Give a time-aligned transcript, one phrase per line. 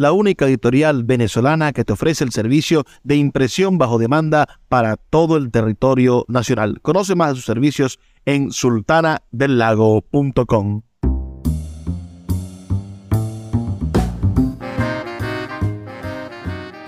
[0.00, 5.36] la única editorial venezolana que te ofrece el servicio de impresión bajo demanda para todo
[5.36, 6.80] el territorio nacional.
[6.80, 10.82] Conoce más de sus servicios en sultanadelago.com.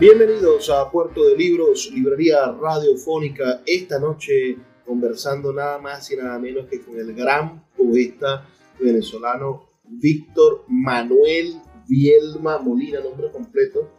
[0.00, 3.61] Bienvenidos a Puerto de Libros, librería radiofónica.
[3.67, 4.56] Esta noche
[4.87, 8.48] conversando nada más y nada menos que con el gran poeta
[8.81, 11.61] venezolano Víctor Manuel
[11.93, 13.91] Bielma Molina, nombre completo,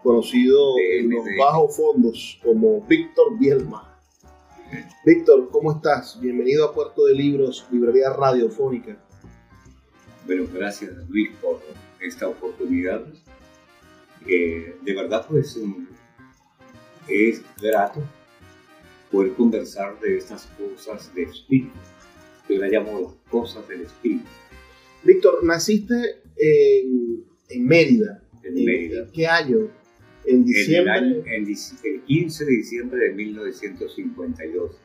[0.00, 3.98] conocido en los bajos fondos como Víctor Bielma.
[5.04, 6.20] Víctor, ¿cómo estás?
[6.20, 8.96] Bienvenido a Puerto de Libros, librería radiofónica.
[10.24, 11.60] Bueno, gracias Luis por
[12.00, 13.04] esta oportunidad
[14.24, 15.58] de verdad pues
[17.08, 18.04] es grato
[19.10, 21.74] poder conversar de estas cosas de espíritu.
[22.48, 24.28] Yo la llamo las cosas del espíritu.
[25.02, 28.22] Víctor, naciste en, en Mérida.
[28.42, 29.06] En, Mérida.
[29.12, 29.68] qué año?
[30.24, 30.98] En diciembre.
[30.98, 34.76] En el, en el 15 de diciembre de 1952.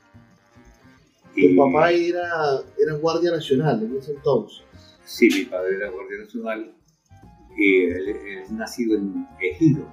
[1.35, 2.27] Tu papá era,
[2.79, 4.63] era guardia nacional en ese entonces.
[5.05, 6.73] Sí, mi padre era guardia nacional
[7.58, 9.86] él, es nacido en Ejido,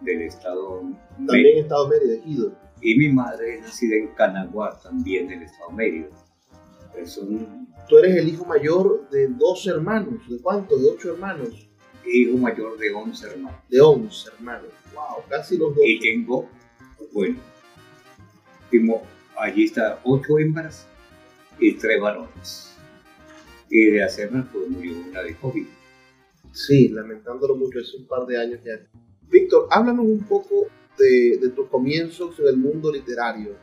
[0.00, 0.82] del estado
[1.16, 1.60] También Mérida.
[1.62, 2.52] estado Mérida, Ejido.
[2.80, 6.08] Y mi madre es nacida en Canaguá, también del estado Mérida.
[7.88, 10.14] Tú eres el hijo mayor de dos hermanos.
[10.28, 10.80] ¿De cuántos?
[10.80, 11.68] ¿De ocho hermanos?
[12.06, 13.60] Hijo mayor de once hermanos.
[13.68, 14.70] De once hermanos.
[14.94, 15.84] Wow, casi los dos.
[15.84, 16.48] Y tengo,
[17.12, 17.36] bueno,
[18.70, 19.02] tengo,
[19.36, 20.86] allí está ocho hembras
[21.58, 22.72] y tres varones.
[23.68, 25.66] Y de hacerme pues murió una de COVID.
[26.52, 28.80] Sí, lamentándolo mucho, hace un par de años ya.
[29.28, 30.68] Víctor, háblanos un poco
[30.98, 33.56] de, tus comienzos en el mundo literario.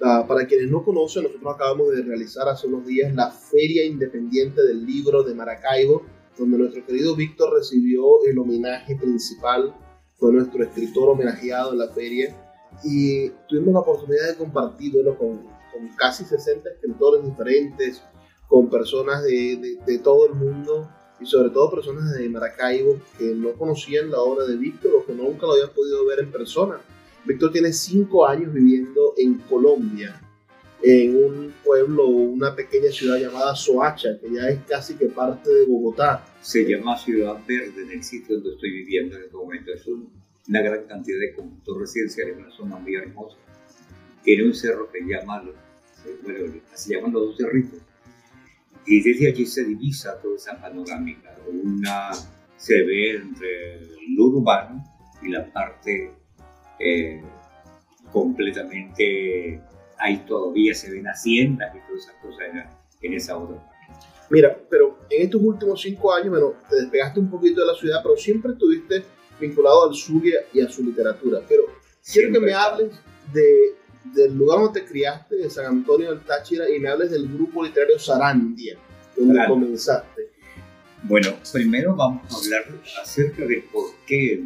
[0.00, 4.84] para quienes no conocen, nosotros acabamos de realizar hace unos días la Feria Independiente del
[4.84, 6.04] Libro de Maracaibo,
[6.38, 9.74] donde nuestro querido Víctor recibió el homenaje principal,
[10.16, 12.36] fue nuestro escritor homenajeado en la feria,
[12.84, 18.02] y tuvimos la oportunidad de compartir con, con, casi 60 escritores diferentes,
[18.48, 20.88] con personas de, de todo el mundo,
[21.22, 25.12] y sobre todo personas de Maracaibo que no conocían la obra de Víctor o que
[25.12, 26.80] nunca lo habían podido ver en persona.
[27.24, 30.20] Víctor tiene cinco años viviendo en Colombia,
[30.82, 35.66] en un pueblo, una pequeña ciudad llamada Soacha, que ya es casi que parte de
[35.66, 36.24] Bogotá.
[36.40, 39.72] Se llama Ciudad Verde en el sitio donde estoy viviendo en este momento.
[39.72, 43.36] Es una gran cantidad de conjuntos residenciales, una zona muy hermosa.
[44.24, 45.42] Tiene un cerro que llama,
[46.22, 47.80] bueno, se llaman los dos cerritos
[48.86, 51.36] y desde allí se divisa toda esa panorámica.
[51.48, 52.10] Una
[52.56, 54.84] se ve entre lo urbano
[55.22, 56.12] y la parte
[56.78, 57.22] eh,
[58.12, 59.60] completamente,
[60.02, 62.48] ahí todavía se ven haciendas y todas esas cosas
[63.00, 63.56] en, esa otra
[64.30, 68.00] Mira, pero en estos últimos cinco años, bueno, te despegaste un poquito de la ciudad,
[68.02, 69.04] pero siempre estuviste
[69.38, 71.40] vinculado al Zulia y a su literatura.
[71.46, 71.64] Pero
[72.10, 72.92] quiero que me hables
[73.32, 77.28] de del lugar donde te criaste, de San Antonio del Táchira, y me hables del
[77.28, 78.76] grupo literario Sarandia,
[79.16, 80.30] donde comenzaste.
[81.04, 82.64] Bueno, primero vamos a hablar
[83.02, 84.44] acerca de por qué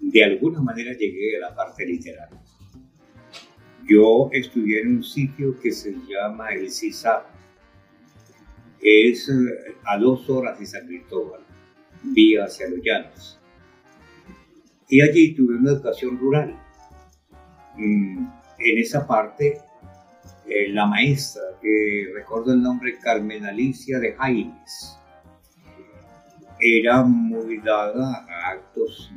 [0.00, 2.40] de alguna manera llegué a la parte literaria.
[3.88, 7.24] Yo estudié en un sitio que se llama el CISAP.
[8.82, 11.40] Es eh, a dos horas de San Cristóbal,
[12.02, 13.40] vía hacia los llanos.
[14.90, 16.54] Y allí tuve una educación rural.
[17.76, 18.26] Mm,
[18.58, 19.58] en esa parte,
[20.46, 24.98] eh, la maestra, que recuerdo el nombre, Carmen Alicia de Jaimes,
[26.60, 29.10] era muy dada a actos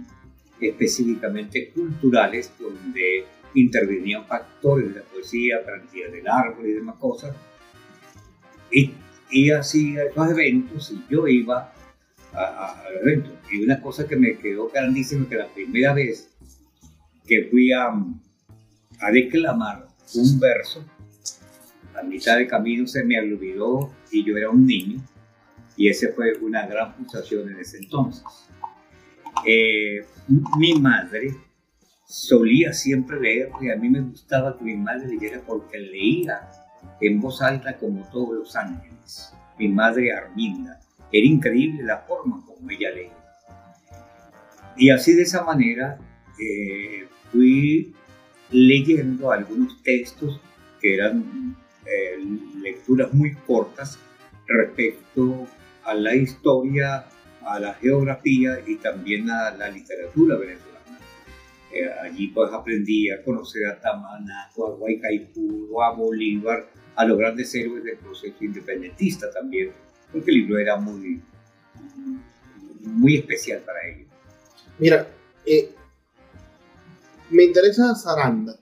[0.62, 7.36] específicamente culturales donde intervenían factores de la poesía, tranquilidad del árbol y demás cosas.
[8.72, 8.94] Y,
[9.30, 11.74] y hacía esos eventos y yo iba
[12.34, 13.34] a, los eventos.
[13.52, 16.30] Y una cosa que me quedó grandísima que la primera vez
[17.28, 20.86] que fui a, a declamar un verso.
[21.96, 25.02] A mitad de camino se me olvidó y yo era un niño.
[25.76, 28.24] Y ese fue una gran frustración en ese entonces.
[29.46, 30.06] Eh,
[30.58, 31.36] mi madre
[32.12, 36.42] solía siempre leer y a mí me gustaba que mi madre leyera porque leía
[37.00, 39.34] en voz alta como todos los ángeles.
[39.58, 40.80] Mi madre Arminda.
[41.12, 43.18] Era increíble la forma como ella leía.
[44.76, 45.98] Y así de esa manera
[46.40, 47.94] eh, fui
[48.50, 50.42] leyendo algunos textos
[50.82, 51.56] que eran
[51.86, 52.18] eh,
[52.62, 53.98] lecturas muy cortas
[54.48, 55.48] respecto
[55.86, 57.06] a la historia,
[57.46, 60.71] a la geografía y también a la literatura venezolana.
[61.74, 67.54] Eh, allí pues aprendí a conocer a Tamanaco, a Guaycaipuro, a Bolívar, a los grandes
[67.56, 69.72] héroes del proceso independentista también,
[70.12, 71.22] porque el libro era muy,
[72.82, 74.10] muy especial para ellos.
[74.80, 75.08] Mira,
[75.46, 75.74] eh,
[77.30, 78.56] me interesa Saranda.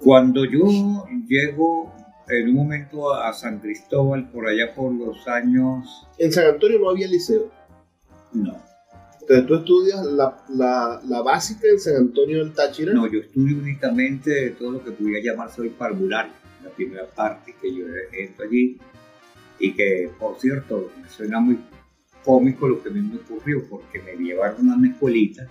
[0.00, 1.94] Cuando yo llego
[2.28, 6.06] en un momento a San Cristóbal, por allá por los años...
[6.18, 7.50] En San Antonio no había liceo.
[8.32, 8.67] No.
[9.28, 12.94] Entonces tú estudias la, la, básica en San Antonio del Táchira.
[12.94, 16.32] No, yo estudio únicamente todo lo que pudiera llamarse hoy parvulario,
[16.64, 18.78] la primera parte que yo entro allí.
[19.58, 21.58] Y que, por cierto, me suena muy
[22.24, 25.46] cómico lo que a mí me ocurrió, porque me llevaron a una escuelita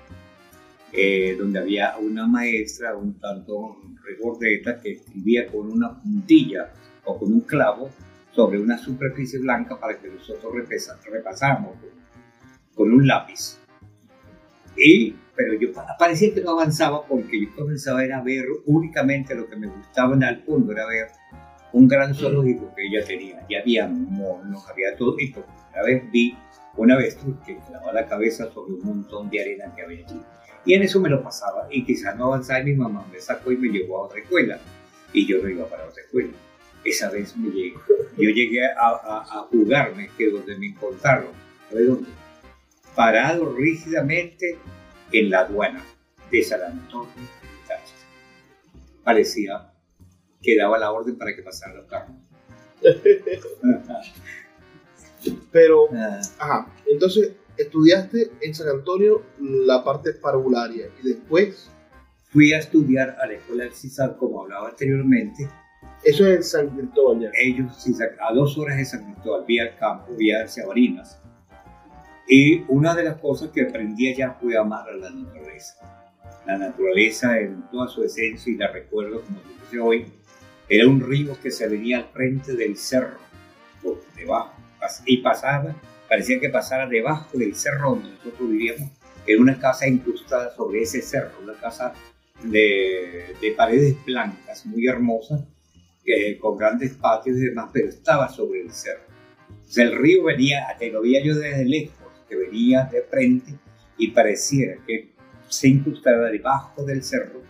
[0.92, 6.72] eh, donde había una maestra un tanto regordeta que escribía con una puntilla
[7.04, 7.90] o con un clavo
[8.32, 10.54] sobre una superficie blanca para que nosotros
[11.12, 11.76] repasáramos
[12.74, 13.60] con, un lápiz.
[14.78, 19.56] Y, pero yo parecía que no avanzaba porque yo comenzaba a ver únicamente lo que
[19.56, 21.08] me gustaba en el fondo, era ver
[21.74, 23.46] un gran zoológico que ella tenía.
[23.50, 26.38] Ya había monos, había todo, y por primera vez vi
[26.76, 30.22] una vez que clavaba la cabeza sobre un montón de arena que había allí.
[30.66, 33.52] Y en eso me lo pasaba y quizás no avanzaba y mi mamá me sacó
[33.52, 34.60] y me llevó a otra escuela
[35.14, 36.34] y yo no iba para otra escuela.
[36.84, 37.82] Esa vez me llegó.
[38.18, 41.32] Yo llegué a, a, jugarme, que donde me encontraron,
[41.70, 42.08] ¿sabes dónde?
[42.98, 44.58] Parado rígidamente
[45.12, 45.84] en la aduana
[46.32, 47.12] de San Antonio
[49.04, 49.72] Parecía
[50.42, 52.16] que daba la orden para que pasaran los carros.
[55.52, 56.22] Pero, ah.
[56.40, 61.70] ajá, entonces estudiaste en San Antonio la parte parvularia y después...
[62.30, 65.50] Fui a estudiar a la escuela del CISAC, como hablaba anteriormente.
[66.04, 67.32] Eso es en San Cristóbal ya.
[67.42, 67.88] Ellos,
[68.20, 71.22] a dos horas de San Cristóbal, vía el campo, vía hacia Barinas.
[72.28, 75.76] Y una de las cosas que aprendí allá fue amar a la naturaleza.
[76.46, 80.06] La naturaleza en toda su esencia, y la recuerdo como dice hoy,
[80.70, 83.18] era un río que se venía al frente del cerro,
[83.82, 84.54] por debajo,
[85.06, 85.76] y pasaba
[86.08, 88.90] parecía que pasara debajo del cerro donde nosotros vivíamos,
[89.26, 91.94] en una casa incrustada sobre ese cerro, una casa
[92.44, 95.46] de, de paredes blancas, muy hermosa,
[96.40, 99.04] con grandes patios y demás, pero estaba sobre el cerro.
[99.50, 101.97] Entonces el río venía, te lo veía yo desde lejos,
[102.28, 103.54] que venía de frente
[103.98, 105.14] y pareciera que
[105.50, 107.42] se incrustara debajo del cerro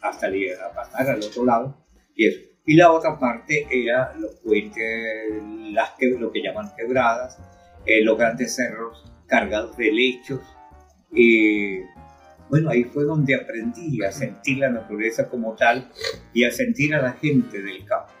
[0.00, 0.28] hasta
[0.74, 1.76] pasar al otro lado
[2.14, 2.40] y eso.
[2.66, 5.42] Y la otra parte era los puentes,
[5.72, 7.38] las que, lo que llaman quebradas,
[7.84, 10.40] eh, los grandes cerros cargados de lechos.
[11.10, 11.80] Y
[12.48, 15.90] bueno, ahí fue donde aprendí a sentir la naturaleza como tal
[16.32, 18.12] y a sentir a la gente del campo.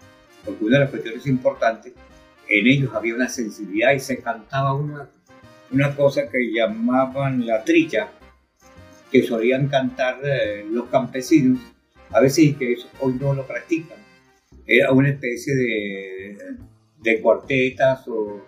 [0.44, 1.92] Porque una de las cuestiones importantes,
[2.48, 5.08] en ellos había una sensibilidad y se cantaba una,
[5.72, 8.10] una cosa que llamaban la trilla,
[9.10, 11.60] que solían cantar eh, los campesinos,
[12.10, 13.98] a veces que eso hoy no lo practican.
[14.66, 16.38] Era una especie de,
[17.02, 18.46] de cuartetas o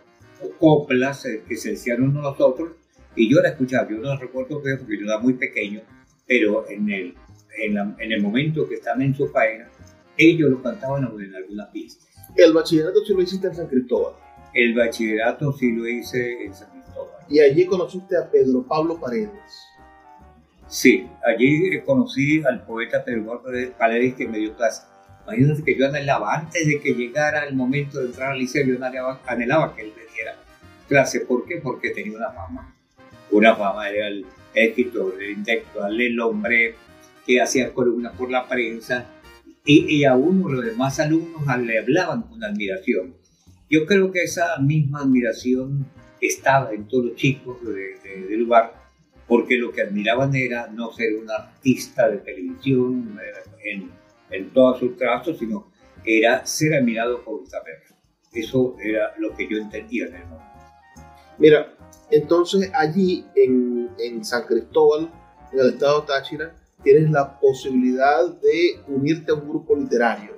[0.58, 2.72] coplas eh, que se decían unos a los otros,
[3.14, 5.82] y yo la escuchaba, yo no la recuerdo porque yo era muy pequeño,
[6.26, 7.14] pero en el,
[7.58, 9.68] en, el momento que están en su faena,
[10.16, 12.08] ellos lo cantaban en algunas pistas.
[12.36, 14.14] ¿El bachillerato sí lo hiciste en San Cristóbal?
[14.54, 16.81] El bachillerato sí lo hice en San Cristóbal.
[17.28, 19.30] ¿Y allí conociste a Pedro Pablo Paredes?
[20.68, 24.82] Sí, allí conocí al poeta Pedro Pablo Paredes que me dio clase.
[25.24, 28.74] Imagínate que yo anhelaba, antes de que llegara el momento de entrar al liceo, yo
[29.26, 30.36] anhelaba, que él me diera
[30.88, 31.20] clase.
[31.20, 31.58] ¿Por qué?
[31.58, 32.74] Porque tenía una fama.
[33.30, 36.74] Una fama, era el escritor, el intelectual, el hombre
[37.26, 39.06] que hacía columnas por la prensa.
[39.64, 43.14] Y, y a uno, los demás alumnos, le hablaban con admiración.
[43.70, 45.86] Yo creo que esa misma admiración
[46.26, 48.74] estaba en todos los chicos del lugar,
[49.26, 53.18] porque lo que admiraban era no ser un artista de televisión,
[53.64, 53.90] en,
[54.30, 55.70] en todos sus trazos, sino
[56.04, 57.82] era ser admirado por saber.
[58.32, 60.52] Eso era lo que yo entendía en el momento.
[61.38, 61.74] Mira,
[62.10, 65.10] entonces allí en, en San Cristóbal,
[65.52, 70.36] en el estado Táchira, tienes la posibilidad de unirte a un grupo literario.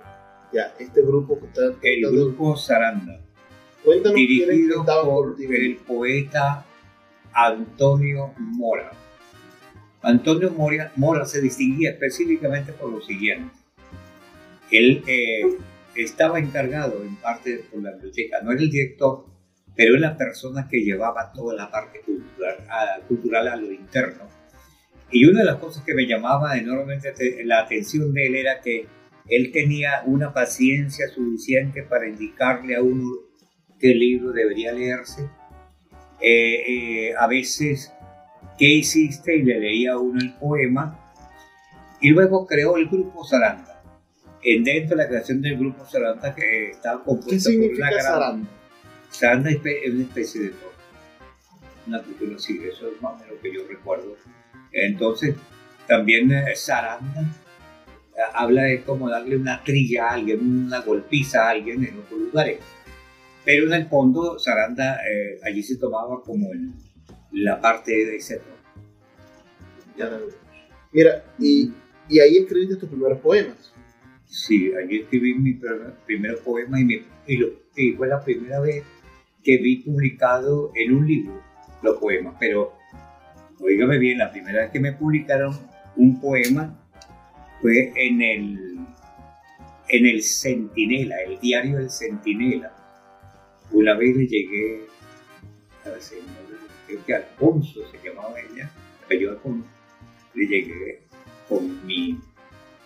[0.53, 1.63] Ya, este grupo que está...
[1.83, 3.21] El grupo Saranda.
[3.85, 6.65] Cuéntanos dirigido por el poeta
[7.35, 8.93] Antonio Mora.
[10.01, 13.55] Antonio Mora, Mora se distinguía específicamente por lo siguiente.
[14.71, 15.59] Él eh,
[15.95, 19.27] estaba encargado en parte por la biblioteca, no era el director,
[19.77, 24.25] pero es la persona que llevaba toda la parte cultural a, cultural a lo interno.
[25.11, 27.13] Y una de las cosas que me llamaba enormemente
[27.45, 28.87] la atención de él era que
[29.29, 33.34] él tenía una paciencia suficiente para indicarle a uno
[33.79, 35.29] qué libro debería leerse.
[36.21, 37.93] Eh, eh, a veces,
[38.59, 39.37] ¿qué hiciste?
[39.37, 41.01] Y le leía a uno el poema.
[42.01, 43.83] Y luego creó el grupo Saranda.
[44.43, 48.03] En dentro de la creación del grupo Saranda, que estaba compuesto por una gran...
[48.03, 48.49] Saranda?
[49.11, 50.75] Saranda es una especie de todo.
[51.87, 54.17] Una cultura así, eso es más o menos lo que yo recuerdo.
[54.73, 55.37] Entonces,
[55.87, 61.51] también eh, Saranda eh, habla de cómo darle una trilla a alguien, una golpiza a
[61.51, 62.59] alguien en otros lugares.
[63.45, 66.49] Pero en el fondo, Saranda eh, allí se tomaba como
[67.33, 68.41] la parte de ese
[69.97, 70.11] Ya
[70.93, 71.73] Mira, y,
[72.09, 73.73] y, ahí escribiste tus primeros poemas.
[74.27, 75.55] Sí, allí escribí mi
[76.07, 77.05] primer, poema y,
[77.77, 78.85] y fue la primera vez
[79.43, 81.43] que vi publicado en un libro
[81.83, 82.73] los poemas, pero
[83.61, 85.55] oígame bien, la primera vez que me publicaron
[85.97, 86.81] un poema
[87.61, 88.79] fue en el,
[89.89, 92.84] en el Centinela, el diario del Centinela.
[93.71, 94.87] Una vez le llegué
[95.85, 96.25] a señor,
[96.87, 98.71] creo que Alfonso se llamaba ella,
[99.19, 99.69] yo Alfonso,
[100.35, 101.01] le llegué
[101.49, 102.19] con mi,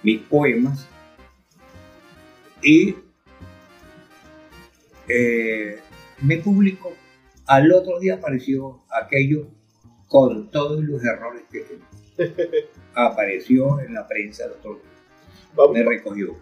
[0.03, 0.87] mis poemas
[2.63, 2.97] y
[5.09, 5.79] eh,
[6.23, 6.95] me publicó.
[7.47, 9.49] Al otro día apareció aquello
[10.07, 11.87] con todos los errores que tenía.
[12.95, 15.73] Apareció en la prensa el otro día.
[15.73, 16.37] Me recogió.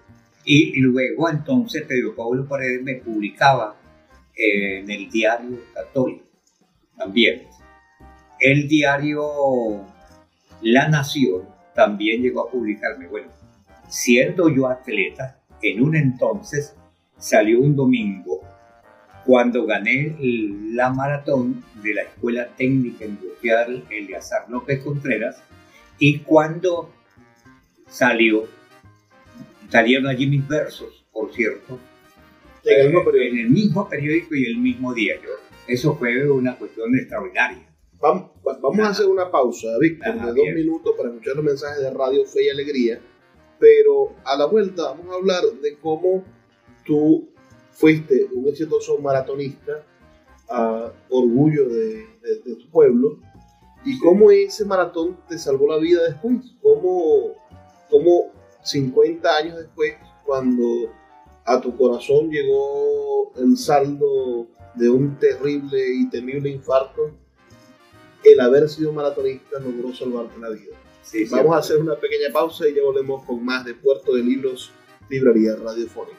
[0.45, 3.77] Y luego entonces Pedro Pablo Paredes me publicaba
[4.37, 6.25] en el diario católico
[6.97, 7.43] también.
[8.39, 9.87] El diario
[10.63, 13.07] La Nación también llegó a publicarme.
[13.09, 13.31] Bueno,
[13.89, 16.75] siendo yo atleta, en un entonces
[17.19, 18.43] salió un domingo
[19.25, 25.43] cuando gané la maratón de la Escuela Técnica Industrial Eleazar López Contreras
[25.99, 26.93] y cuando
[27.89, 28.45] salió,
[29.69, 31.79] salieron allí mis versos, por cierto,
[32.67, 35.31] en el, mismo periódico y el mismo diario.
[35.67, 37.67] Eso fue una cuestión extraordinaria.
[38.01, 38.31] Vamos,
[38.81, 42.45] a hacer una pausa, Víctor, de dos minutos para escuchar los mensajes de Radio Fe
[42.45, 43.01] y Alegría,
[43.59, 46.23] pero a la vuelta vamos a hablar de cómo
[46.85, 47.29] tú
[47.73, 49.85] fuiste un exitoso maratonista,
[50.49, 52.07] a orgullo de,
[52.45, 53.19] tu pueblo,
[53.85, 57.35] y cómo ese maratón te salvó la vida después, cómo,
[57.91, 58.33] cómo
[58.63, 59.95] 50 años después,
[60.25, 60.65] cuando
[61.47, 67.13] a tu corazón llegó el saldo de un terrible y temible infarto,
[68.25, 70.77] el haber sido maratonista logró salvarte la vida.
[71.31, 74.73] Vamos a hacer una pequeña pausa y ya volvemos con más de Puerto de Libros,
[75.09, 76.19] Librería Radiofónica.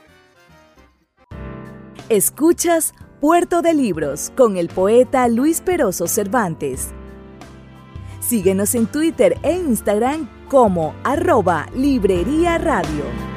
[2.08, 6.90] Escuchas Puerto de Libros con el poeta Luis Peroso Cervantes.
[8.22, 13.37] Síguenos en Twitter e Instagram como arroba Librería Radio.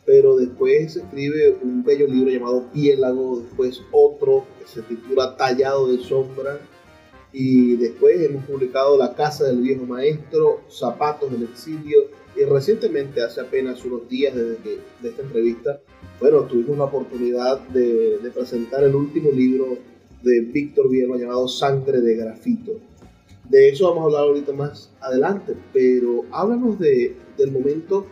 [0.06, 6.00] Pero después escribe un bello libro llamado Piélago, después otro que se titula Tallado de
[6.00, 6.60] Sombra,
[7.34, 13.42] y después hemos publicado La Casa del Viejo Maestro, Zapatos del Exilio, y recientemente, hace
[13.42, 15.82] apenas unos días desde que, de esta entrevista,
[16.22, 19.78] bueno, tuvimos la oportunidad de presentar el último libro
[20.24, 22.80] de Víctor Vierno llamado Sangre de Grafito.
[23.50, 28.06] De eso vamos a hablar ahorita más adelante, pero háblanos de, del momento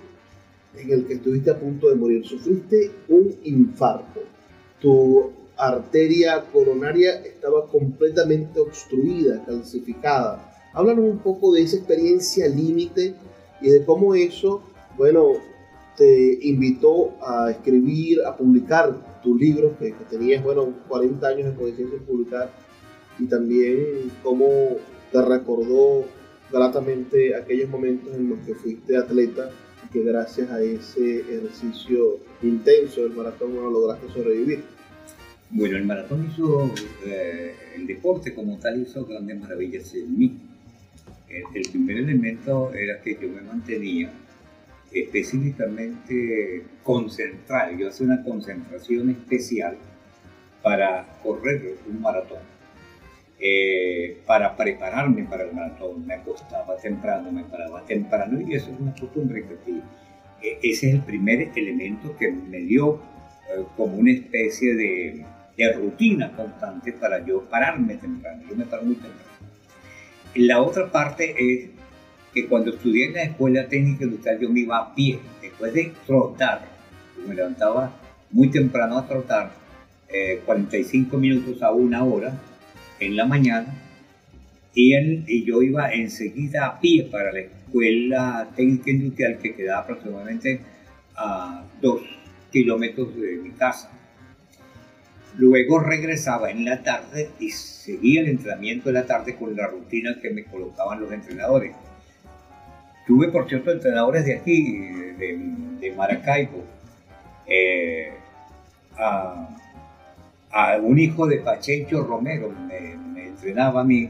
[0.77, 2.25] en el que estuviste a punto de morir.
[2.25, 4.21] Sufriste un infarto.
[4.79, 10.53] Tu arteria coronaria estaba completamente obstruida, calcificada.
[10.73, 13.15] Háblanos un poco de esa experiencia límite
[13.61, 14.61] y de cómo eso,
[14.97, 15.33] bueno,
[15.97, 21.97] te invitó a escribir, a publicar tu libro, que, tenías, bueno, 40 años de conciencia
[21.97, 22.51] en publicar,
[23.17, 24.47] y también cómo
[25.11, 26.05] te recordó
[26.51, 29.49] gratamente aquellos momentos en los que fuiste atleta
[29.85, 34.63] y que gracias a ese ejercicio intenso del maratón lograste sobrevivir.
[35.49, 36.69] Bueno, el maratón hizo,
[37.05, 40.37] eh, el deporte como tal hizo grandes maravillas en mí.
[41.29, 44.11] El primer elemento era que yo me mantenía
[44.95, 49.77] específicamente concentrado, yo hacía una concentración especial
[50.63, 52.39] para correr un maratón.
[53.37, 58.79] Eh, para prepararme para el maratón me acostaba temprano, me paraba temprano y eso es
[58.79, 59.71] una costumbre que
[60.41, 63.01] e, ese es el primer elemento que me dio
[63.53, 65.25] eh, como una especie de,
[65.57, 68.41] de, rutina constante para yo pararme temprano.
[68.49, 69.25] Yo me paro muy temprano.
[70.35, 71.69] La otra parte es
[72.35, 75.93] que cuando estudié en la escuela técnica industrial yo me iba a pie, después de
[76.05, 76.67] trotar,
[77.25, 77.97] me levantaba
[78.29, 79.53] muy temprano a trotar,
[80.45, 82.37] 45 eh, minutos a una hora
[82.99, 83.73] en la mañana,
[84.73, 90.59] y, y yo iba enseguida a pie para la escuela técnica industrial que quedaba aproximadamente
[91.15, 92.01] a dos
[92.51, 93.89] kilómetros de mi casa.
[95.37, 100.17] Luego regresaba en la tarde y seguía el entrenamiento de la tarde con la rutina
[100.21, 101.73] que me colocaban los entrenadores.
[103.05, 104.79] Tuve, por cierto, entrenadores de aquí,
[105.17, 106.63] de, Maracaibo,
[107.45, 108.11] eh,
[108.97, 109.47] a,
[110.81, 114.09] un hijo de Pachecho Romero, me, entrenaba a mí,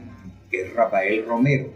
[0.50, 1.68] que es Rafael Romero.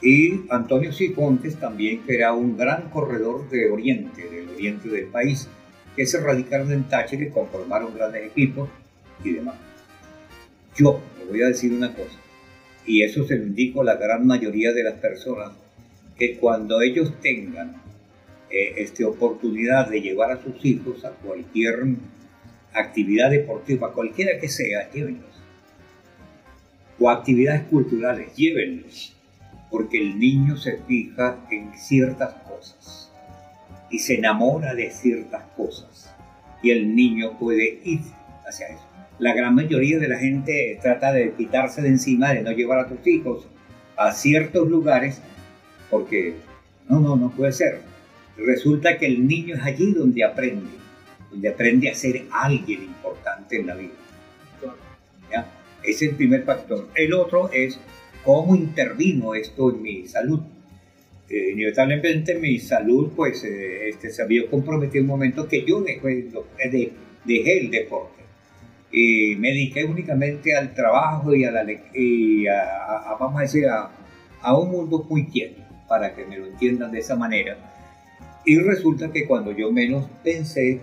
[0.00, 5.48] Y Antonio Cifontes también, que era un gran corredor de Oriente, del Oriente del país,
[5.96, 8.68] que se radicaron en Táchira y conformaron grandes equipos
[9.24, 9.56] y demás.
[10.76, 12.18] Yo le voy a decir una cosa,
[12.86, 15.52] y eso se lo indico a la gran mayoría de las personas
[16.16, 17.82] que cuando ellos tengan
[18.50, 21.96] eh, este, oportunidad de llevar a sus hijos a cualquier
[22.74, 25.30] actividad deportiva, cualquiera que sea, llévenlos.
[26.98, 29.16] O actividades culturales, llévenlos.
[29.70, 33.10] Porque el niño se fija en ciertas cosas
[33.90, 36.14] y se enamora de ciertas cosas.
[36.62, 38.00] Y el niño puede ir
[38.46, 38.86] hacia eso.
[39.18, 42.88] La gran mayoría de la gente trata de quitarse de encima, de no llevar a
[42.88, 43.46] tus hijos
[43.96, 45.22] a ciertos lugares
[45.92, 46.32] porque
[46.88, 47.82] no, no, no puede ser.
[48.38, 50.70] Resulta que el niño es allí donde aprende,
[51.30, 53.92] donde aprende a ser alguien importante en la vida.
[55.30, 55.52] ¿Ya?
[55.84, 56.88] Es el primer factor.
[56.94, 57.78] El otro es
[58.24, 60.40] cómo intervino esto en mi salud.
[61.28, 66.28] Eh, inevitablemente mi salud pues eh, este, se había comprometido un momento que yo dejé,
[67.26, 68.22] el deporte
[68.90, 72.44] y me dediqué únicamente al trabajo y a, la, y
[73.18, 73.90] vamos a decir, a,
[74.42, 77.58] a un mundo muy quieto para que me lo entiendan de esa manera.
[78.46, 80.80] Y resulta que cuando yo menos pensé,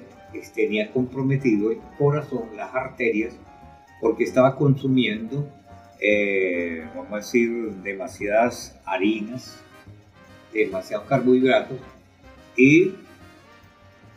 [0.54, 3.34] tenía comprometido el corazón, las arterias,
[4.02, 5.52] porque estaba consumiendo,
[6.00, 7.50] eh, vamos a decir,
[7.82, 9.60] demasiadas harinas,
[10.54, 11.80] demasiados carbohidratos
[12.56, 12.94] y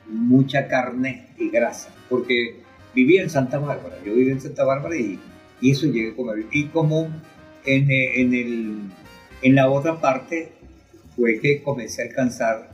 [0.07, 2.57] mucha carne y grasa, porque
[2.95, 5.19] vivía en Santa Bárbara, yo vivía en Santa Bárbara y,
[5.63, 6.45] y eso llegué a comer.
[6.53, 7.09] Y como
[7.65, 8.77] en, en, el,
[9.41, 10.53] en la otra parte
[11.17, 12.71] fue que comencé a alcanzar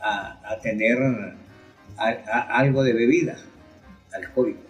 [0.00, 0.98] a, tener
[1.96, 3.36] algo de bebida
[4.12, 4.60] alcohólica.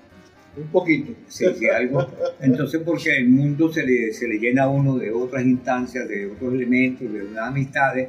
[0.56, 1.12] Un poquito.
[1.28, 2.06] Sí, sí, algo.
[2.40, 6.26] Entonces, porque el mundo se le, se le llena a uno de otras instancias, de
[6.26, 8.08] otros elementos, de unas amistades,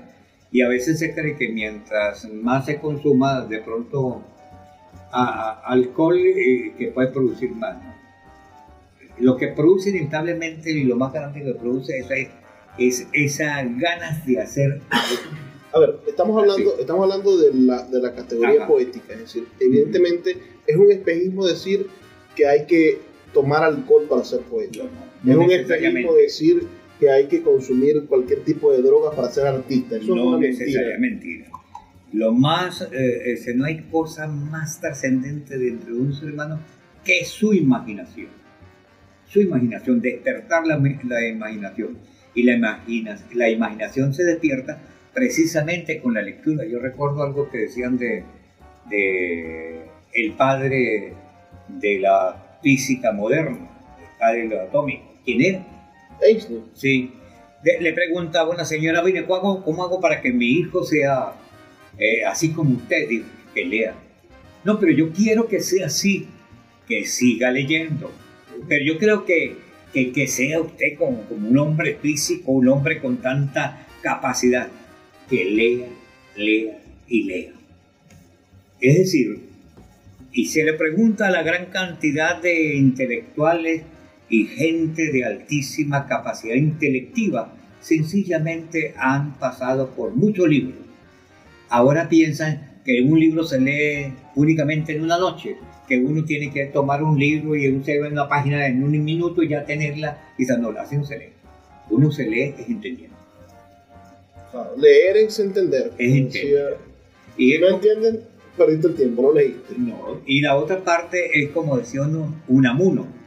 [0.52, 4.24] y a veces se cree que mientras más se consuma, de pronto
[5.12, 7.78] alcohol eh, que puede producir más.
[9.20, 12.30] Lo que produce inevitablemente y lo más grande que produce es
[12.78, 14.82] es esa ganas de hacer
[15.74, 20.38] A ver, estamos hablando, estamos hablando de, la, de la categoría poética, es decir, evidentemente
[20.68, 21.88] es un espejismo decir
[22.36, 23.00] que hay que
[23.34, 24.84] tomar alcohol para ser poeta.
[25.26, 26.68] es un extremismo decir
[27.00, 29.98] que hay que consumir cualquier tipo de droga para ser artista.
[29.98, 31.26] Eso no es necesariamente.
[31.26, 31.48] Mentira.
[32.14, 36.60] Lo más, eh, no hay cosa más trascendente dentro de un ser humano
[37.04, 38.28] que su imaginación.
[39.28, 41.98] Su imaginación, despertar la, la imaginación.
[42.34, 44.80] Y la, imagina, la imaginación se despierta
[45.14, 46.66] precisamente con la lectura.
[46.66, 48.24] Yo recuerdo algo que decían de,
[48.90, 49.82] de
[50.14, 51.14] el padre
[51.68, 55.04] de la física moderna, el padre de lo atómico.
[55.26, 55.66] ¿Quién era?
[56.22, 56.64] Einstein.
[56.74, 57.14] Sí.
[57.64, 61.34] le preguntaba a una señora, ¿cómo hago, ¿cómo hago para que mi hijo sea
[61.98, 63.08] eh, así como usted?
[63.08, 63.96] Digo, que lea.
[64.64, 66.28] No, pero yo quiero que sea así,
[66.88, 68.12] que siga leyendo.
[68.68, 69.58] Pero yo creo que,
[69.94, 74.68] que, sea usted como, como un hombre físico, un hombre con tanta capacidad,
[75.30, 75.88] que lea,
[76.36, 77.52] lea y lea.
[78.80, 79.40] Es decir,
[80.34, 83.84] y se le pregunta a la gran cantidad de intelectuales
[84.30, 90.80] y gente de altísima capacidad intelectiva, sencillamente han pasado por muchos libros.
[91.70, 96.66] Ahora piensan que un libro se lee únicamente en una noche, que uno tiene que
[96.68, 100.46] tomar un libro y se ve una página en un minuto y ya tenerla, y
[100.46, 101.30] no, así no se lee.
[101.90, 103.16] Uno se lee es entendiendo.
[104.78, 105.92] leer es entender.
[105.98, 106.78] Es entender.
[107.38, 108.22] Y si no entienden,
[108.58, 109.76] perdiste el tiempo, no leíste.
[109.78, 113.22] No, y la otra parte es como decía uno, un amuno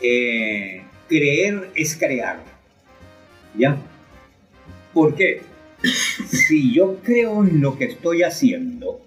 [0.00, 2.42] eh, creer es crear.
[3.56, 3.78] ¿Ya?
[4.92, 5.40] ¿Por qué?
[6.28, 9.00] Si yo creo en lo que estoy haciendo,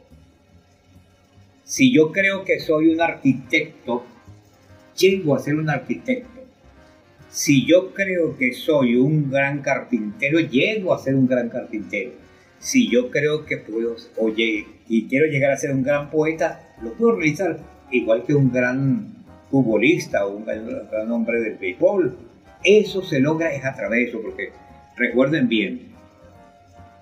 [1.68, 4.06] si yo creo que soy un arquitecto,
[4.98, 6.42] llego a ser un arquitecto.
[7.30, 12.12] Si yo creo que soy un gran carpintero, llego a ser un gran carpintero.
[12.58, 16.94] Si yo creo que puedo, oye, y quiero llegar a ser un gran poeta, lo
[16.94, 17.60] puedo realizar
[17.92, 22.18] igual que un gran futbolista o un gran hombre del béisbol.
[22.64, 24.52] Eso se logra es a través de eso, porque
[24.96, 25.90] recuerden bien,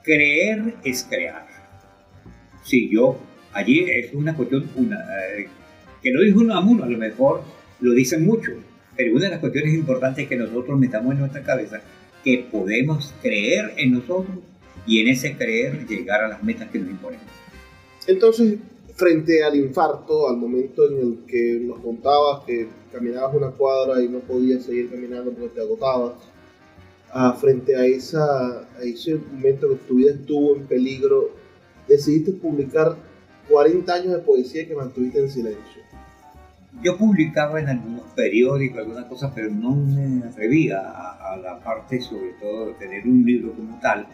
[0.02, 1.46] creer es crear.
[2.64, 3.20] Si yo,
[3.56, 4.98] allí es una cuestión, una,
[5.38, 5.48] eh,
[6.04, 7.42] que no dijo uno a uno, a lo mejor
[7.80, 8.52] lo dicen mucho,
[8.96, 11.82] pero una de las cuestiones importantes es que nosotros metamos en nuestra cabeza
[12.24, 14.38] que podemos creer en nosotros
[14.86, 17.26] y en ese creer llegar a las metas que nos imponemos.
[18.08, 18.58] Entonces,
[18.94, 24.10] frente al infarto, al momento en el que nos contabas que caminabas una cuadra y
[24.10, 26.14] no podías seguir caminando porque te agotabas,
[27.12, 31.32] ah, frente a, esa, a ese momento que tu vida estuvo en peligro,
[31.88, 32.96] decidiste publicar
[33.50, 35.82] 40 años de poesía que mantuviste en silencio.
[36.82, 42.34] Yo publicaba en algunos periódicos, algunas cosas, pero no me atrevía a, la parte, sobre
[42.42, 44.08] todo, de tener un libro como tal.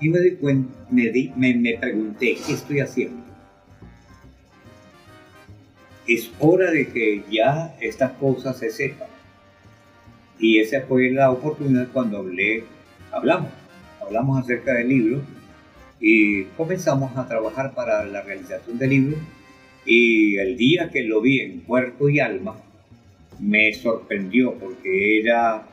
[0.00, 3.24] Y me, di cuenta, me, di, me, me pregunté, ¿qué estoy haciendo?
[6.06, 9.08] es hora de que ya estas cosas se sepan.
[10.38, 12.64] Y esa fue la oportunidad cuando hablé,
[13.12, 13.50] hablamos,
[14.00, 15.22] hablamos acerca del libro
[16.00, 19.16] y comenzamos a trabajar para la realización del libro.
[19.86, 22.56] Y el día que lo vi en cuerpo y alma,
[23.38, 25.66] me sorprendió porque era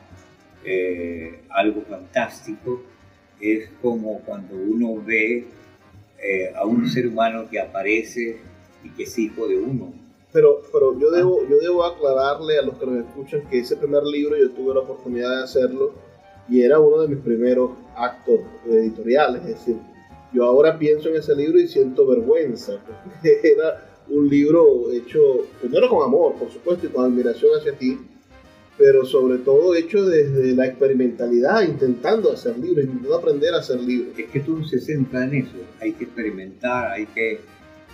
[0.64, 2.82] eh, algo fantástico.
[3.40, 5.46] Es como cuando uno ve
[6.22, 8.38] eh, a un ser humano que aparece
[8.84, 12.78] y que es hijo de uno pero, pero yo, debo, yo debo aclararle a los
[12.78, 15.92] que nos escuchan que ese primer libro yo tuve la oportunidad de hacerlo
[16.48, 19.42] y era uno de mis primeros actos editoriales.
[19.42, 19.76] Es decir,
[20.32, 25.88] yo ahora pienso en ese libro y siento vergüenza, porque era un libro hecho primero
[25.88, 27.98] con amor, por supuesto, y con admiración hacia ti,
[28.78, 34.18] pero sobre todo hecho desde la experimentalidad, intentando hacer libros, intentando aprender a hacer libros.
[34.18, 37.40] Es que tú se centra en eso, hay que experimentar, hay que, eh,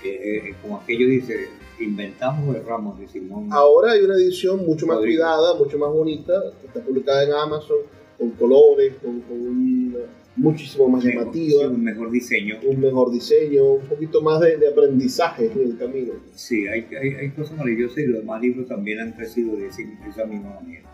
[0.04, 1.48] eh, como aquello dice,
[1.80, 3.48] inventamos el Ramos de Simón.
[3.50, 7.78] Ahora hay una edición mucho más cuidada, mucho más bonita, que está publicada en Amazon,
[8.16, 9.96] con colores, con, un,
[10.38, 11.68] muchísimo más llamativa.
[11.68, 12.56] un mejor diseño.
[12.64, 16.14] Un mejor diseño, un poquito más de, aprendizaje en el camino.
[16.34, 20.24] Sí, hay, hay, hay, cosas maravillosas y los demás libros también han crecido de, esa
[20.24, 20.88] misma manera.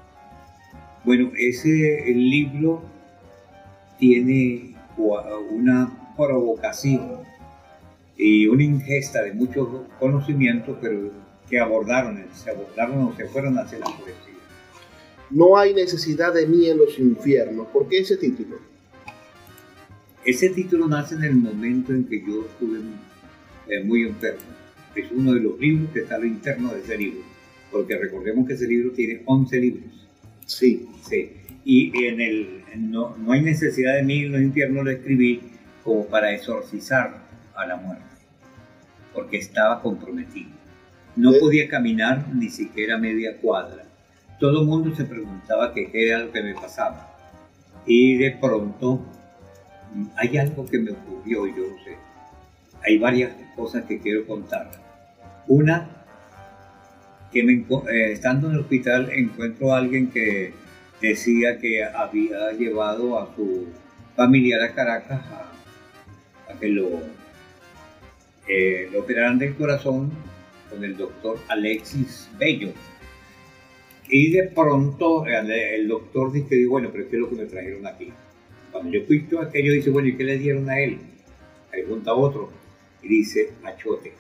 [1.05, 2.83] Bueno, ese el libro
[3.99, 4.75] tiene
[5.51, 7.21] una provocación
[8.17, 11.11] y una ingesta de muchos conocimientos, pero
[11.51, 14.15] que abordaron, se abordaron o se fueron hacia la poesía.
[15.31, 17.67] No hay necesidad de mí en los infiernos.
[17.69, 18.74] ¿Por qué ese título?
[20.25, 22.81] Ese título nace en el momento en que yo estuve
[23.69, 24.41] eh, muy enfermo.
[24.95, 27.21] Es uno de los libros que está a lo interno de ese libro.
[27.71, 30.09] Porque recordemos que ese libro tiene 11 libros.
[30.47, 30.89] Sí.
[31.09, 31.33] Sí.
[31.65, 35.41] Y en el, no, no hay necesidad de mí en los infiernos, lo escribí
[35.83, 37.23] como para exorcizar
[37.55, 38.05] a la muerte,
[39.15, 40.51] porque estaba comprometido.
[41.17, 43.85] No podía caminar ni siquiera media cuadra,
[44.41, 47.17] todo el mundo se preguntaba qué era lo que me pasaba.
[47.87, 49.07] Y de pronto
[50.17, 51.97] hay algo que me ocurrió, yo sé.
[52.87, 54.71] Hay varias cosas que quiero contar.
[55.47, 55.89] Una,
[57.33, 57.53] que me,
[57.93, 60.53] eh, estando en el hospital encuentro a alguien que
[61.01, 63.67] decía que había llevado a su
[64.17, 65.21] familiar a Caracas
[66.49, 67.01] a, que lo,
[68.49, 70.13] eh, lo operaran del corazón
[70.71, 72.73] con el doctor Alexis Bello
[74.09, 78.13] y de pronto el doctor dice, bueno, pero ¿qué es lo que me trajeron aquí?
[78.75, 80.99] Cuando yo todo aquello, dice, bueno, ¿y qué le dieron a él?
[81.71, 82.51] Pregunta otro.
[83.05, 84.15] Y dice, achote.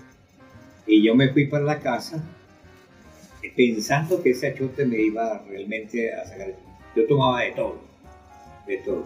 [0.86, 2.22] Y yo me fui para la casa
[3.56, 6.54] pensando que ese achote me iba realmente a sacar.
[6.94, 7.80] Yo tomaba de todo,
[8.68, 9.04] de todo.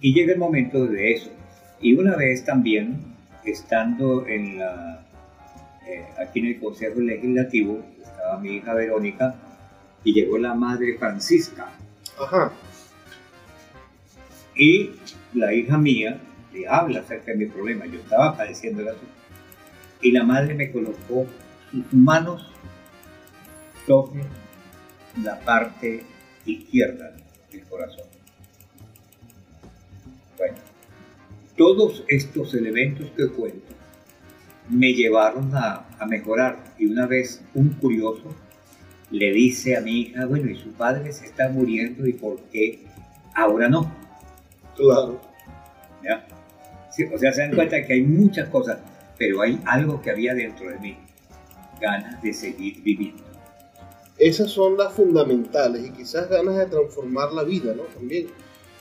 [0.00, 1.30] Y llega el momento de eso.
[1.78, 2.96] Y una vez también,
[3.44, 5.06] estando en la,
[5.86, 9.34] eh, aquí en el Consejo Legislativo, estaba mi hija Verónica,
[10.04, 11.68] y llegó la madre Francisca.
[12.18, 12.50] Ajá.
[14.56, 14.92] Y
[15.34, 16.18] la hija mía
[16.52, 17.86] le habla acerca de mi problema.
[17.86, 19.12] Yo estaba padeciendo el asunto.
[20.00, 21.26] Y la madre me colocó
[21.70, 22.50] sus manos
[23.86, 24.22] sobre
[25.22, 26.02] la parte
[26.44, 27.14] izquierda
[27.50, 28.06] del corazón.
[30.38, 30.56] Bueno,
[31.56, 33.74] todos estos elementos que cuento
[34.68, 36.74] me llevaron a, a mejorar.
[36.78, 38.34] Y una vez un curioso
[39.10, 42.80] le dice a mi hija, bueno, y su padre se está muriendo y por qué
[43.34, 44.05] ahora no.
[44.76, 45.20] Claro.
[46.02, 46.26] ¿Ya?
[47.12, 48.78] o sea, se dan cuenta que hay muchas cosas,
[49.18, 50.96] pero hay algo que había dentro de mí,
[51.80, 53.22] ganas de seguir viviendo.
[54.18, 57.82] Esas son las fundamentales y quizás ganas de transformar la vida, ¿no?
[57.82, 58.28] También.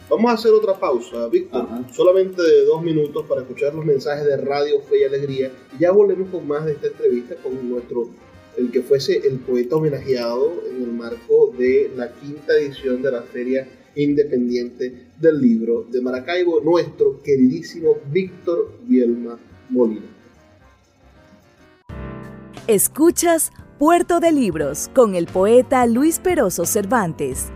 [0.10, 4.38] Vamos a hacer otra pausa, Víctor, solamente de dos minutos para escuchar los mensajes de
[4.38, 8.10] Radio Fe y Alegría y ya volvemos con más de esta entrevista con nuestro
[8.56, 13.24] el que fuese el poeta homenajeado en el marco de la quinta edición de la
[13.24, 20.06] Feria Independiente del Libro de Maracaibo, nuestro queridísimo Víctor Bielma Molina.
[22.68, 27.48] Escuchas Puerto de Libros con el poeta Luis Peroso Cervantes.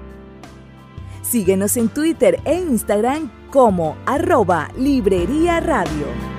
[1.22, 6.39] Síguenos en Twitter e Instagram como arroba Librería Radio.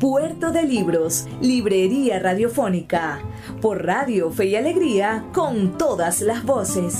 [0.00, 3.20] Puerto de Libros, Librería Radiofónica,
[3.60, 6.94] por Radio Fe y Alegría, con todas las voces.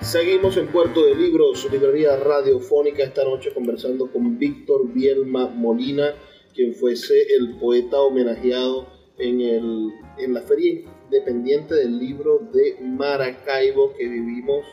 [0.00, 6.14] Seguimos en Puerto de Libros, Librería Radiofónica, esta noche conversando con Víctor Bielma Molina,
[6.52, 14.06] quien fuese el poeta homenajeado en, en la Feria Independiente del Libro de Maracaibo que
[14.06, 14.66] vivimos,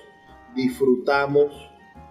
[0.54, 1.56] disfrutamos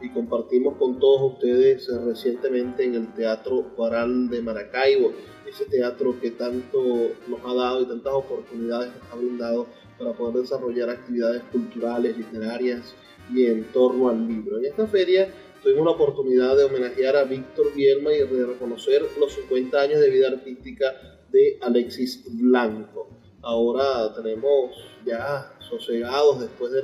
[0.00, 5.12] y compartimos con todos ustedes recientemente en el Teatro Baral de Maracaibo,
[5.46, 6.82] ese teatro que tanto
[7.28, 9.66] nos ha dado y tantas oportunidades nos ha brindado
[9.98, 12.94] para poder desarrollar actividades culturales, literarias
[13.30, 14.56] y en torno al libro.
[14.56, 15.28] En esta feria
[15.62, 20.08] tuvimos la oportunidad de homenajear a Víctor Bielma y de reconocer los 50 años de
[20.08, 20.94] vida artística
[21.30, 23.23] de Alexis Blanco.
[23.44, 24.70] Ahora tenemos
[25.04, 26.82] ya sosegados después de,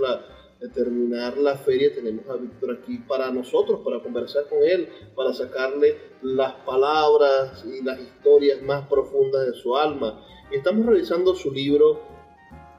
[0.74, 5.96] terminar la feria, tenemos a Víctor aquí para nosotros, para conversar con él, para sacarle
[6.20, 10.22] las palabras y las historias más profundas de su alma.
[10.52, 12.02] Y estamos revisando su libro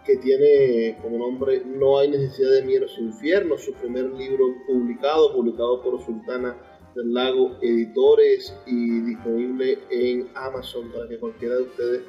[0.05, 5.81] que tiene como nombre No hay necesidad de miedos infiernos, su primer libro publicado, publicado
[5.81, 6.55] por Sultana
[6.95, 12.01] del Lago Editores y disponible en Amazon para que cualquiera de ustedes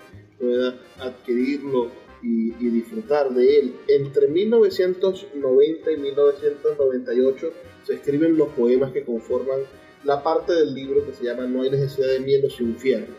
[0.43, 3.75] pueda adquirirlo y, disfrutar de él.
[3.89, 7.53] Entre 1990 y 1998
[7.85, 9.61] se escriben los poemas que conforman
[10.05, 13.17] la parte del libro que se llama No hay necesidad de miedos infiernos.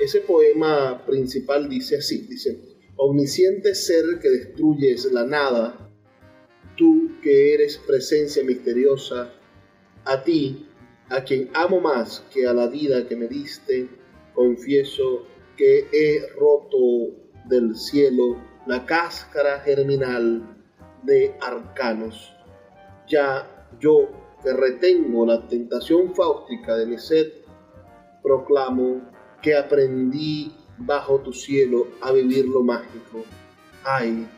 [0.00, 2.58] Ese poema principal dice así, dice,
[2.96, 5.92] Omnisciente ser que destruyes la nada,
[6.76, 9.32] tú que eres presencia misteriosa,
[10.04, 10.66] a ti,
[11.08, 13.88] a quien amo más que a la vida que me diste,
[14.34, 15.26] confieso
[15.58, 17.14] que he roto
[17.46, 20.42] del cielo la cáscara germinal
[21.02, 22.32] de arcanos.
[23.08, 24.08] Ya yo
[24.42, 27.26] que retengo la tentación fáustica de mi sed,
[28.22, 29.10] proclamo
[29.42, 33.24] que aprendí bajo tu cielo a vivir lo mágico.
[33.84, 34.28] Ay,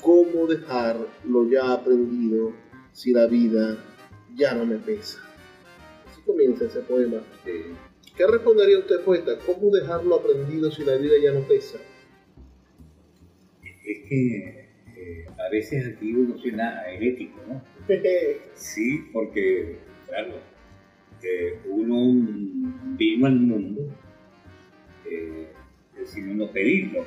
[0.00, 2.52] ¿cómo dejar lo ya aprendido
[2.92, 3.76] si la vida
[4.34, 5.18] ya no me pesa?
[6.08, 7.18] Así comienza ese poema.
[8.16, 9.32] ¿Qué respondería usted, poeta?
[9.44, 11.78] ¿Cómo dejar lo aprendido si la vida ya no pesa?
[13.62, 17.62] Es que eh, a veces aquí uno suena herético, ¿no?
[18.54, 19.76] sí, porque,
[20.08, 20.32] claro,
[21.22, 22.26] eh, uno
[22.96, 23.82] vino al mundo
[25.10, 25.48] eh,
[26.06, 27.04] sin uno pedirlo.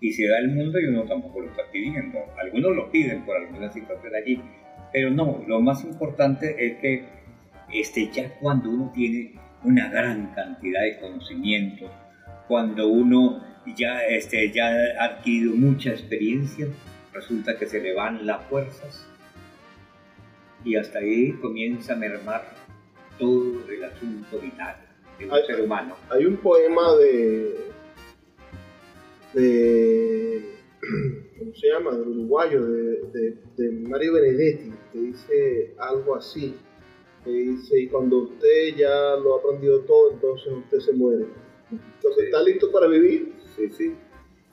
[0.00, 2.18] Y se da el mundo y uno tampoco lo está pidiendo.
[2.38, 4.40] Algunos lo piden por alguna situación allí.
[4.90, 7.04] Pero no, lo más importante es que
[7.74, 11.90] este, ya cuando uno tiene una gran cantidad de conocimientos,
[12.48, 13.44] cuando uno
[13.76, 14.68] ya, este, ya
[15.00, 16.68] ha adquirido mucha experiencia,
[17.12, 19.06] resulta que se le van las fuerzas
[20.64, 22.44] y hasta ahí comienza a mermar
[23.18, 24.76] todo el asunto vital
[25.18, 25.96] de un ser humano.
[26.10, 27.56] Hay un poema de,
[29.32, 30.56] de
[31.38, 31.92] ¿cómo se llama?
[31.92, 36.54] Del uruguayo, de, de, Mario Benedetti, que dice algo así,
[37.26, 41.26] que dice, y cuando usted ya lo ha aprendido todo, entonces usted se muere.
[41.70, 43.34] Entonces, ¿está listo para vivir?
[43.56, 43.94] Sí, sí.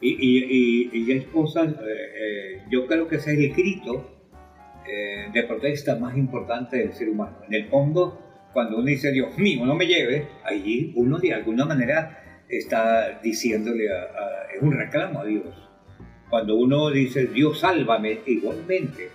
[0.02, 4.10] Y, y, y, y esposa, eh, eh, yo creo que ese es el grito
[4.86, 7.38] eh, de protesta más importante del ser humano.
[7.48, 8.20] En el fondo,
[8.52, 13.90] cuando uno dice, Dios mío, no me lleve, allí uno de alguna manera está diciéndole,
[13.90, 15.46] a, es un reclamo a Dios.
[16.30, 19.10] Cuando uno dice, Dios, sálvame, igualmente,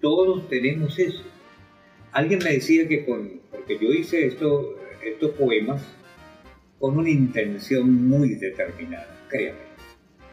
[0.00, 1.22] todos tenemos eso.
[2.12, 5.82] Alguien me decía que con, porque yo hice esto, estos poemas
[6.78, 9.58] con una intención muy determinada, créame.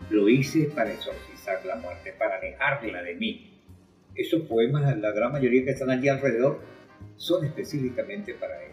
[0.10, 3.58] Lo hice para exorcizar la muerte, para alejarla de mí
[4.18, 6.60] esos poemas, la gran mayoría que están allí alrededor,
[7.16, 8.72] son específicamente para él.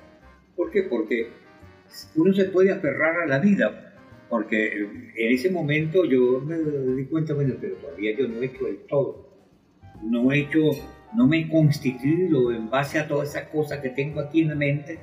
[0.57, 0.85] ¿Por qué?
[0.85, 1.29] Porque
[2.17, 3.95] uno se puede aferrar a la vida,
[4.29, 6.57] porque en ese momento yo me
[6.95, 9.29] di cuenta, bueno, pero todavía yo no he hecho el todo.
[10.03, 10.61] No he hecho,
[11.15, 14.55] no me he constituido en base a todas esas cosas que tengo aquí en la
[14.55, 14.99] mente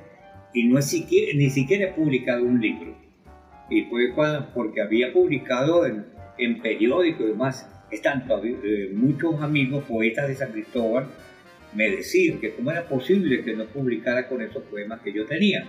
[0.52, 2.94] y no es siquiera, ni siquiera he publicado un libro.
[3.70, 4.12] Y fue
[4.54, 6.06] porque había publicado en,
[6.38, 11.08] en periódicos y demás están eh, muchos amigos poetas de San Cristóbal
[11.74, 15.64] me decían que cómo era posible que no publicara con esos poemas que yo tenía.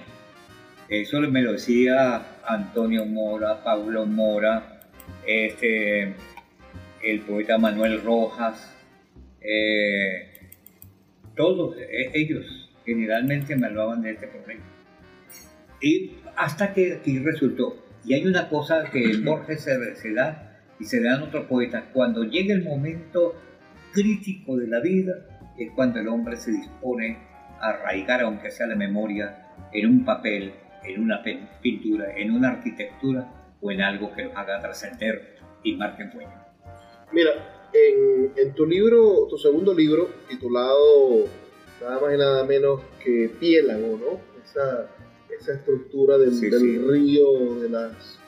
[0.89, 4.82] Eso me lo decía Antonio Mora, Pablo Mora,
[5.25, 6.13] este,
[7.01, 8.69] el poeta Manuel Rojas,
[9.41, 10.33] eh,
[11.36, 14.63] todos eh, ellos generalmente me hablaban de este problema.
[15.82, 17.78] Y hasta que aquí resultó.
[18.06, 22.24] Y hay una cosa que Borges se, se da y se dan otros poetas, cuando
[22.24, 23.36] llega el momento
[23.93, 25.13] crítico de la vida,
[25.58, 27.19] es cuando el hombre se dispone
[27.62, 31.22] a arraigar, aunque sea la memoria, en un papel, en una
[31.62, 36.48] pintura, en una arquitectura o en algo que los haga trascender y marque huella.
[37.12, 37.32] Mira,
[37.73, 41.25] en, tu libro, tu segundo libro, titulado
[41.81, 44.21] nada más y nada menos que Piélago, ¿no?
[44.43, 44.89] Esa,
[45.39, 48.19] esa estructura del, del río, de las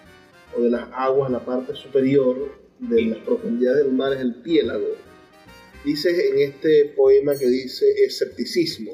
[0.58, 4.88] o de las aguas, la parte superior de las profundidades del mar es el piélago.
[5.84, 8.94] Dice en este poema que dice escepticismo,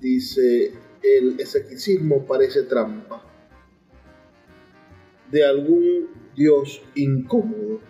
[0.00, 0.72] dice,
[1.02, 3.24] el escepticismo parece trampa
[5.30, 7.80] de algún dios incómodo.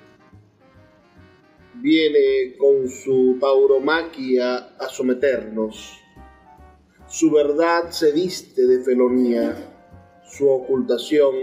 [1.81, 6.01] Viene con su tauromaquia a someternos.
[7.07, 9.55] Su verdad se viste de felonía,
[10.25, 11.35] su ocultación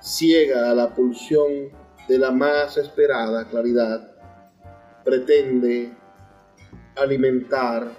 [0.00, 1.70] ciega a la pulsión
[2.08, 4.10] de la más esperada claridad,
[5.04, 5.92] pretende
[6.96, 7.92] alimentar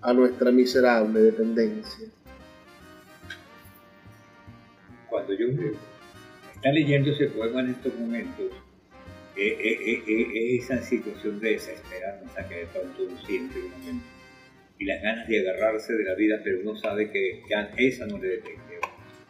[0.00, 2.08] a nuestra miserable dependencia.
[5.08, 5.46] Cuando yo
[6.54, 8.63] está leyendo ese poema en estos momentos,
[9.36, 13.58] eh, eh, eh, esa situación de desesperanza que de pronto uno siente
[14.78, 18.18] y las ganas de agarrarse de la vida, pero uno sabe que ya esa no
[18.18, 18.78] le depende,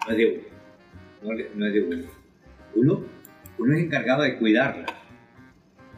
[0.07, 0.27] no es de
[1.23, 2.05] uno no, es de uno.
[2.75, 3.05] uno.
[3.57, 4.87] Uno es encargado de cuidarla.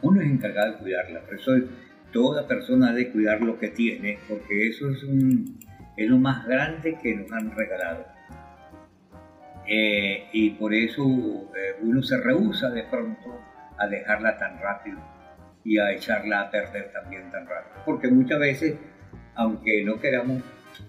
[0.01, 1.21] Uno es encargado de cuidarla.
[1.21, 1.51] Por eso
[2.13, 5.03] toda persona debe cuidar lo que tiene, porque eso es,
[5.97, 8.05] lo más grande que nos han regalado.
[9.67, 13.37] Y por eso uno se rehúsa de pronto
[13.77, 14.99] a dejarla tan rápido
[15.63, 17.83] y a echarla a perder también tan rápido.
[17.85, 18.75] Porque muchas veces,
[19.35, 20.41] aunque no queramos,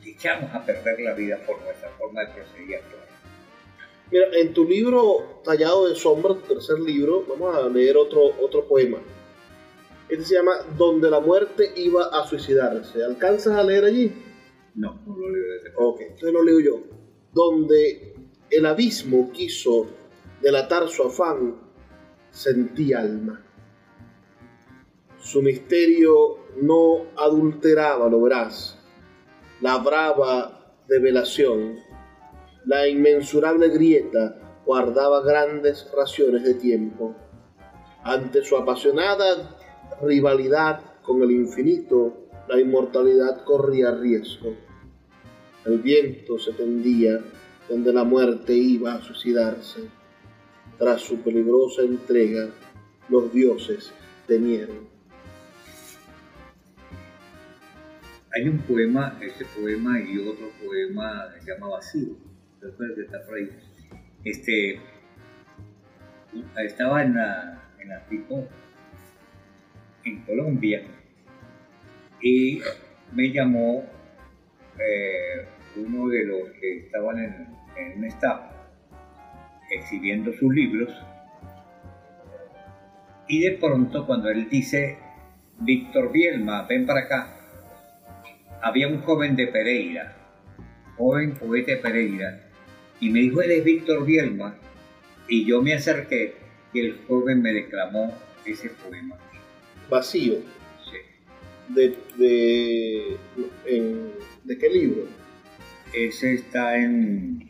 [0.04, 3.08] echamos a perder la vida por nuestra forma de proceder y actuar.
[4.10, 8.66] Mira, en tu libro Tallado de Sombra, tu tercer libro, vamos a leer otro, otro
[8.66, 8.98] poema.
[10.08, 13.04] Este se llama Donde la muerte iba a suicidarse.
[13.04, 14.12] ¿Alcanzas a leer allí?
[14.74, 16.80] No, no lo leo desde Ok, entonces lo leo yo.
[17.34, 18.14] Donde
[18.50, 19.86] el abismo quiso
[20.40, 21.67] delatar su afán,
[22.38, 23.42] sentí alma.
[25.18, 28.78] Su misterio no adulteraba, lo verás,
[29.60, 31.80] la brava develación,
[32.64, 37.16] la inmensurable grieta guardaba grandes raciones de tiempo.
[38.04, 39.58] Ante su apasionada
[40.00, 44.54] rivalidad con el infinito, la inmortalidad corría riesgo.
[45.64, 47.20] El viento se tendía
[47.68, 49.97] donde la muerte iba a suicidarse.
[50.78, 52.48] Tras su peligrosa entrega,
[53.08, 53.92] los dioses
[54.28, 54.88] temieron.
[58.32, 62.16] Hay un poema, ese poema y otro poema que se llama Vacío,
[62.60, 63.50] de está por ahí.
[64.24, 64.80] Este,
[66.64, 68.46] estaba en la, en la tipo
[70.04, 70.82] en Colombia
[72.20, 72.60] y
[73.12, 73.84] me llamó
[74.78, 78.57] eh, uno de los que estaban en, en un staff
[79.70, 80.90] exhibiendo sus libros
[83.28, 84.98] y de pronto cuando él dice
[85.60, 87.34] Víctor Bielma, ven para acá,
[88.62, 90.16] había un joven de Pereira,
[90.96, 92.40] joven poeta de Pereira,
[93.00, 94.56] y me dijo, él es Víctor Bielma,
[95.28, 96.36] y yo me acerqué
[96.72, 98.12] y el joven me declamó
[98.46, 99.16] ese poema.
[99.90, 100.36] Vacío.
[100.84, 101.74] Sí.
[101.74, 103.16] ¿De, de,
[103.66, 104.12] en-
[104.44, 105.02] ¿de qué libro?
[105.92, 107.47] Ese está en...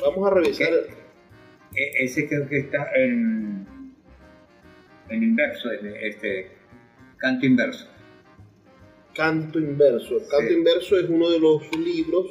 [0.00, 0.68] Vamos a revisar.
[0.72, 3.66] e- Ese creo que está en...
[5.08, 6.50] En inverso, en este...
[7.18, 7.86] Canto inverso.
[9.14, 10.16] Canto Inverso.
[10.28, 10.54] Canto Sí.
[10.54, 12.26] Inverso es uno de los libros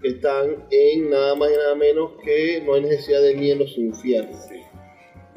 [0.00, 3.58] que están en nada más y nada menos que No hay necesidad de mí en
[3.58, 4.48] los infiernos.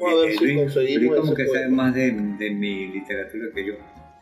[0.00, 1.82] Vamos a ver Eh, si Luis- conseguimos como que sabe poema.
[1.84, 3.74] más de, de mi literatura que yo.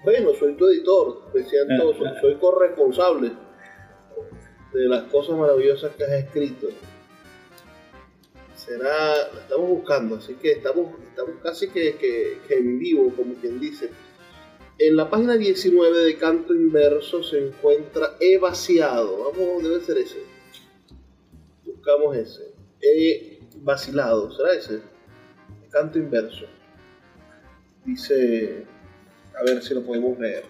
[0.04, 2.20] Bueno, soy tu editor, me siento, Ah, ah.
[2.20, 3.30] soy corresponsable
[4.74, 6.68] de las cosas maravillosas que has escrito.
[8.64, 13.34] Será, la estamos buscando, así que estamos, estamos casi que, que- que en vivo, como
[13.34, 13.90] quien dice.
[14.78, 19.18] En la página 19 de Canto Inverso se encuentra He vaciado.
[19.32, 20.18] Vamos, debe ser ese.
[21.64, 22.52] Buscamos ese.
[22.80, 24.80] He vacilado, ¿será ese?
[25.70, 26.46] Canto Inverso.
[27.84, 28.64] Dice,
[29.38, 30.44] a ver si lo podemos ver.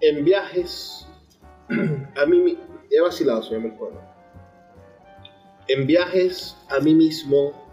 [0.00, 1.06] En viajes,
[1.68, 2.58] a mí
[2.90, 4.00] he vacilado, se llama el poema.
[5.66, 7.64] En viajes a mí mismo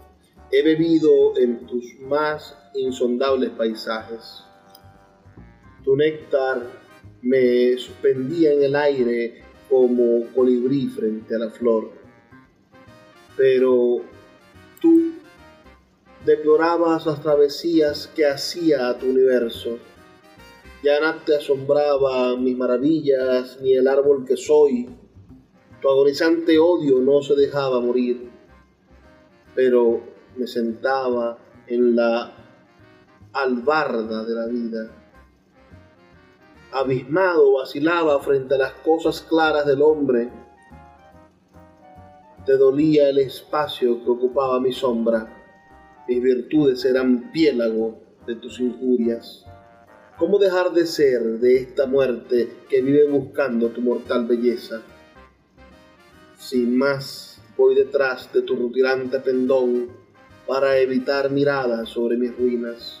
[0.50, 4.44] he bebido en tus más insondables paisajes.
[5.84, 6.62] Tu néctar
[7.22, 11.92] me suspendía en el aire como colibrí frente a la flor.
[13.36, 14.02] Pero
[14.80, 15.12] tú
[16.24, 19.78] deplorabas las travesías que hacía a tu universo.
[20.82, 24.90] Ya no te asombraba mis maravillas ni el árbol que soy.
[25.80, 28.30] Tu agonizante odio no se dejaba morir,
[29.54, 30.00] pero
[30.36, 32.32] me sentaba en la
[33.32, 34.90] albarda de la vida.
[36.72, 40.30] Abismado vacilaba frente a las cosas claras del hombre.
[42.44, 45.44] Te dolía el espacio que ocupaba mi sombra.
[46.08, 49.46] Mis virtudes eran piélago de tus injurias.
[50.22, 54.80] ¿Cómo dejar de ser de esta muerte que vive buscando tu mortal belleza?
[56.38, 59.88] Sin más, voy detrás de tu rutilante pendón
[60.46, 63.00] para evitar miradas sobre mis ruinas.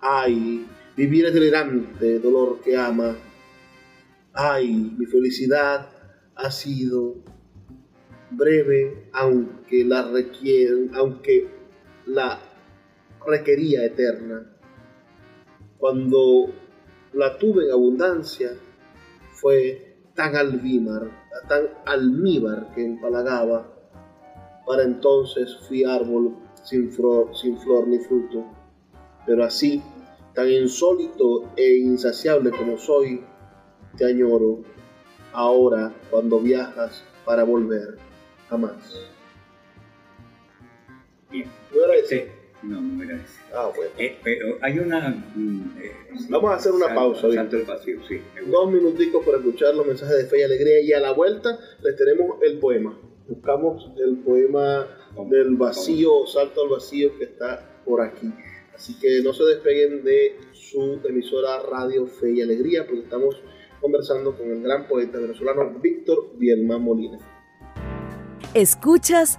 [0.00, 3.16] Ay, vivir es delirante, dolor que ama.
[4.34, 5.88] Ay, mi felicidad
[6.34, 7.24] ha sido
[8.30, 10.12] breve, aunque la
[10.92, 11.48] aunque
[12.04, 12.38] la
[13.26, 14.53] requería eterna.
[15.84, 16.46] Cuando
[17.12, 18.56] la tuve en abundancia,
[19.32, 21.10] fue tan almíbar,
[21.46, 23.70] tan almíbar que empalagaba.
[24.66, 28.46] Para entonces fui árbol sin flor, sin flor ni fruto.
[29.26, 29.82] Pero así,
[30.32, 33.22] tan insólito e insaciable como soy,
[33.98, 34.62] te añoro
[35.34, 37.98] ahora cuando viajas para volver
[38.48, 39.10] jamás.
[41.30, 41.46] Bien.
[41.74, 42.43] ¿No era ese?
[42.64, 43.40] No, no era ese.
[43.54, 43.90] Ah, bueno.
[43.98, 45.10] Eh, pero hay una...
[45.34, 47.32] mm, eh, sí, Vamos a hacer una salto- pausa.
[47.32, 48.20] Salto el vacío, sí.
[48.46, 51.96] Dos minuticos para escuchar los mensajes de fe y alegría y a la vuelta les
[51.96, 52.98] tenemos el poema.
[53.28, 54.86] Buscamos el poema
[55.30, 58.32] del vacío, salto al vacío que está por aquí.
[58.74, 63.40] Así que no se despeguen de su emisora Radio Fe y Alegría porque estamos
[63.80, 67.18] conversando con el gran poeta venezolano Víctor Bielma Molina.
[68.54, 69.38] Escuchas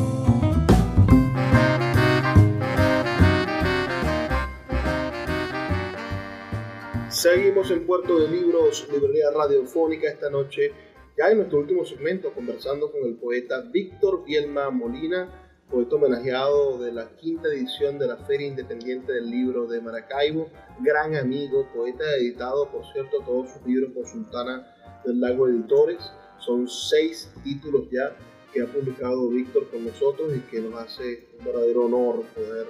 [7.21, 10.71] Seguimos en Puerto de Libros, Librería Radiofónica esta noche,
[11.15, 15.29] ya en nuestro último segmento, conversando con el poeta Víctor Bielma Molina,
[15.69, 20.49] poeta homenajeado de la quinta edición de la Feria Independiente del Libro de Maracaibo,
[20.79, 25.99] gran amigo, poeta editado, por cierto, todos sus libros por Sultana del Lago Editores.
[26.39, 28.17] Son seis títulos ya
[28.51, 32.65] que ha publicado Víctor con nosotros y que nos hace un verdadero honor poder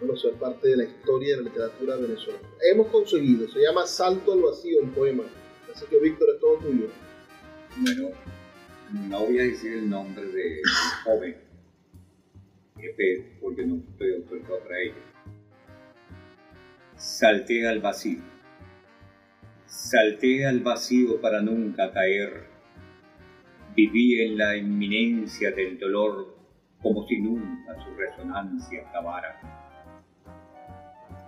[0.00, 2.48] bueno, ser parte de la historia de la literatura venezolana.
[2.72, 5.24] Hemos conseguido, se llama Salto al Vacío el poema.
[5.74, 6.88] Así que Víctor, es todo tuyo.
[7.76, 8.10] Bueno,
[9.08, 10.60] no voy a decir el nombre de
[11.04, 11.36] joven,
[12.78, 14.94] este, porque no estoy autorizado para ello.
[16.96, 18.20] Salté al vacío.
[19.66, 22.44] Salté al vacío para nunca caer.
[23.74, 26.36] Viví en la inminencia del dolor
[26.80, 29.53] como si nunca su resonancia acabara.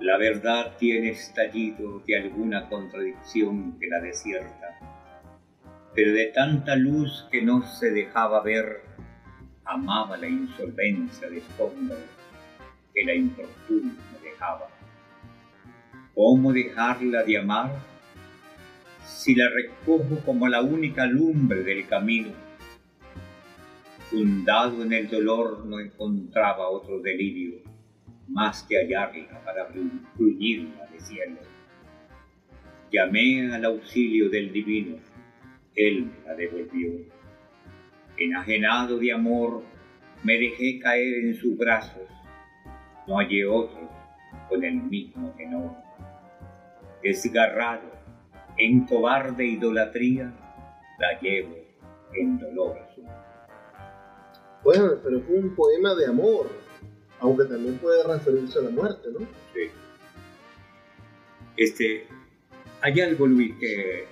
[0.00, 4.66] La verdad tiene estallido de alguna contradicción que la desierta
[5.96, 8.82] pero de tanta luz que no se dejaba ver,
[9.64, 11.98] amaba la insolvencia de escombros
[12.94, 14.68] que la infortuna me dejaba.
[16.14, 17.70] ¿Cómo dejarla de amar
[19.06, 22.28] si la recojo como la única lumbre del camino?
[24.10, 27.62] Fundado en el dolor no encontraba otro delirio
[28.28, 31.36] más que hallarla para bru- bruñirla de cielo.
[32.92, 34.96] Llamé al auxilio del divino,
[35.74, 36.90] él me la devolvió.
[38.16, 39.62] Enajenado de amor,
[40.22, 42.08] me dejé caer en sus brazos.
[43.06, 43.90] No hallé otro
[44.48, 45.72] con el mismo tenor.
[47.02, 47.92] Desgarrado,
[48.56, 50.32] en cobarde idolatría,
[50.98, 51.56] la llevo
[52.14, 53.04] en dolor azul.
[54.64, 56.50] Bueno, pero es un poema de amor,
[57.20, 59.20] aunque también puede referirse a la muerte, ¿no?
[59.54, 59.70] Sí.
[61.56, 62.06] Este,
[62.82, 64.04] hay algo, Luis, que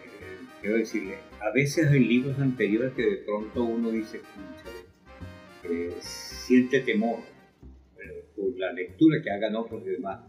[0.60, 1.18] quiero decirle.
[1.40, 7.18] A veces en libros anteriores que de pronto uno dice, "Cónchale, eh, siente temor
[8.34, 10.20] por la lectura que hagan otros y demás.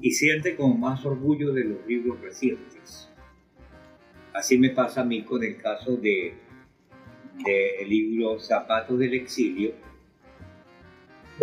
[0.00, 3.08] Y siente como más orgullo de los libros recientes.
[4.32, 6.34] Así me pasa a mí con el caso de
[7.44, 9.72] del libro Zapatos del Exilio,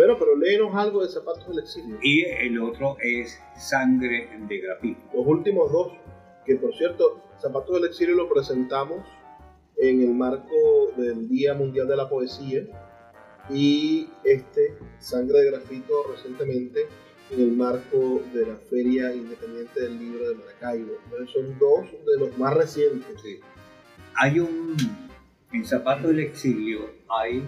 [0.04, 1.96] Bueno, pero léenos algo de Zapatos del Exilio.
[2.02, 5.00] y el otro es Sangre de Grafito.
[5.14, 5.94] Los últimos dos,
[6.44, 9.02] que por cierto, Zapatos del Exilio lo presentamos
[9.78, 12.64] en el marco del Día Mundial de la Poesía
[13.48, 16.80] y este, Sangre de Grafito, recientemente
[17.30, 20.92] en el marco de la Feria Independiente del Libro de Maracaibo.
[21.04, 23.22] Entonces son dos de los más recientes.
[23.22, 23.40] Sí.
[24.16, 24.76] Hay un.
[25.50, 27.42] En Zapato del Exilio hay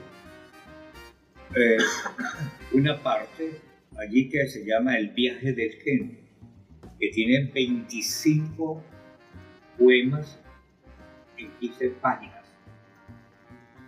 [1.55, 1.79] eh,
[2.73, 3.61] una parte
[3.99, 6.17] allí que se llama El viaje del genio,
[6.99, 8.83] que tiene 25
[9.79, 10.43] poemas
[11.37, 12.45] en 15 páginas.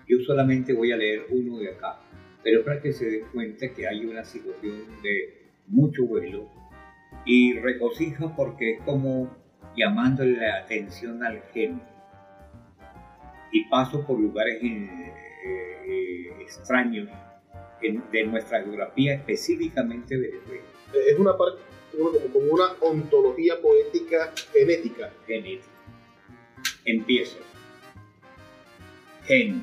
[0.06, 2.00] Yo solamente voy a leer uno de acá,
[2.42, 6.50] pero para que se den cuenta que hay una situación de mucho vuelo
[7.26, 9.36] y regocija porque es como
[9.76, 11.82] llamándole la atención al genio.
[13.52, 15.12] Y paso por lugares eh,
[15.86, 17.08] eh, extraños
[17.82, 20.62] en- de nuestra geografía, específicamente Venezuela.
[20.94, 21.60] Eh, Es una parte,
[22.32, 25.10] como una ontología poética genética.
[25.26, 25.66] genética.
[26.84, 27.38] Empiezo.
[29.26, 29.62] Gen,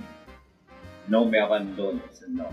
[1.08, 2.50] no me abandones, no.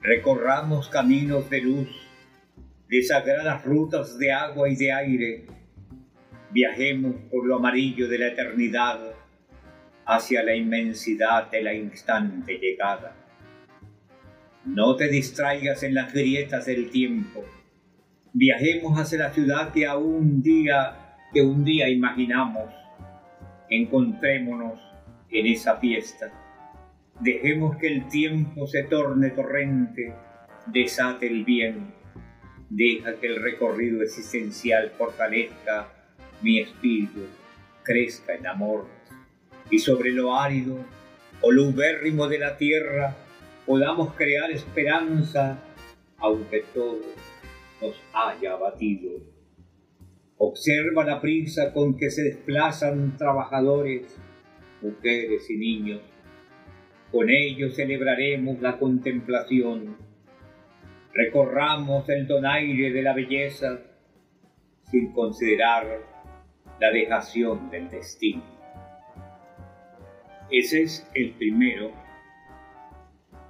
[0.00, 1.88] Recorramos caminos de luz,
[2.88, 5.46] de sagradas rutas de agua y de aire.
[6.50, 9.14] Viajemos por lo amarillo de la eternidad
[10.06, 13.16] hacia la inmensidad de la instante llegada.
[14.66, 17.44] No te distraigas en las grietas del tiempo.
[18.32, 21.04] Viajemos hacia la ciudad que aún día
[21.42, 22.72] un día imaginamos,
[23.68, 24.78] encontrémonos
[25.30, 26.32] en esa fiesta.
[27.20, 30.14] Dejemos que el tiempo se torne torrente,
[30.66, 31.92] desate el bien,
[32.68, 35.88] deja que el recorrido existencial fortalezca
[36.42, 37.26] mi espíritu,
[37.82, 38.86] crezca en amor,
[39.70, 40.76] y sobre lo árido
[41.40, 43.16] o lo ubérrimo de la tierra
[43.66, 45.58] podamos crear esperanza,
[46.18, 47.00] aunque todo
[47.80, 49.12] nos haya abatido.
[50.38, 54.18] Observa la prisa con que se desplazan trabajadores,
[54.82, 56.00] mujeres y niños.
[57.10, 59.96] Con ellos celebraremos la contemplación.
[61.12, 63.80] Recorramos el donaire de la belleza
[64.90, 66.00] sin considerar
[66.80, 68.42] la dejación del destino.
[70.50, 72.03] Ese es el primero.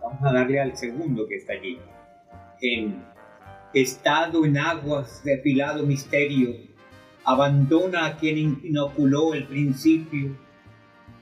[0.05, 1.79] Vamos a darle al segundo que está allí.
[2.61, 3.03] En
[3.73, 6.57] estado en aguas de afilado misterio,
[7.25, 10.37] abandona a quien inoculó el principio,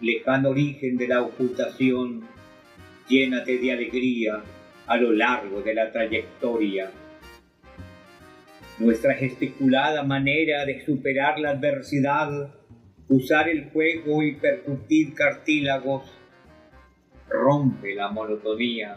[0.00, 2.26] lejano origen de la ocultación,
[3.08, 4.42] llénate de alegría
[4.88, 6.90] a lo largo de la trayectoria.
[8.80, 12.52] Nuestra gesticulada manera de superar la adversidad,
[13.08, 16.02] usar el fuego y percutir cartílagos,
[17.28, 18.96] rompe la monotonía.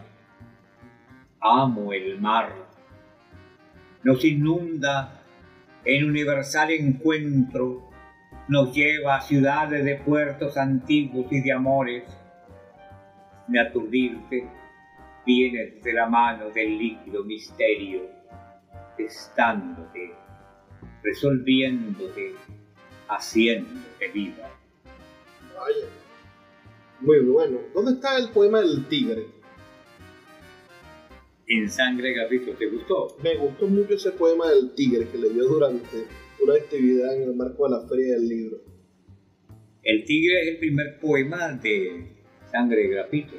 [1.40, 2.52] Amo el mar.
[4.02, 5.22] Nos inunda
[5.84, 7.90] en universal encuentro,
[8.48, 12.04] nos lleva a ciudades de puertos antiguos y de amores.
[13.48, 14.48] Me aturdirte
[15.24, 18.02] vienes de la mano del líquido misterio,
[18.96, 20.14] estándote,
[21.02, 22.34] resolviéndote,
[23.08, 24.50] haciéndote vida.
[25.58, 26.05] Vaya.
[27.00, 27.58] Muy bueno.
[27.74, 29.26] ¿Dónde está el poema del tigre?
[31.48, 33.16] En Sangre Gavito, ¿te gustó?
[33.22, 36.06] Me gustó mucho ese poema del tigre que leyó durante
[36.42, 38.58] una actividad en el marco de la Feria del Libro.
[39.82, 42.08] El tigre es el primer poema de
[42.50, 43.36] Sangre Grafito.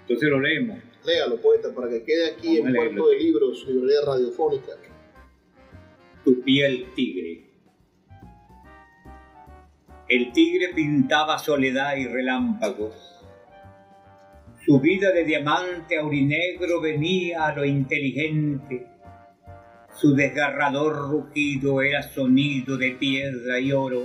[0.00, 0.78] Entonces lo leemos.
[1.04, 2.74] Léalo, poeta, para que quede aquí Vamos en.
[2.74, 4.72] Puerto de Libros, librería radiofónica.
[6.24, 7.51] Tu piel tigre.
[10.12, 12.92] El tigre pintaba soledad y relámpagos.
[14.62, 18.88] Su vida de diamante aurinegro venía a lo inteligente.
[19.96, 24.02] Su desgarrador rugido era sonido de piedra y oro,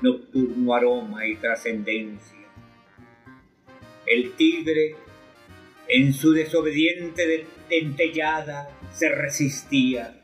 [0.00, 2.38] nocturno aroma y trascendencia.
[4.06, 4.96] El tigre,
[5.86, 10.14] en su desobediente de- dentellada, se resistía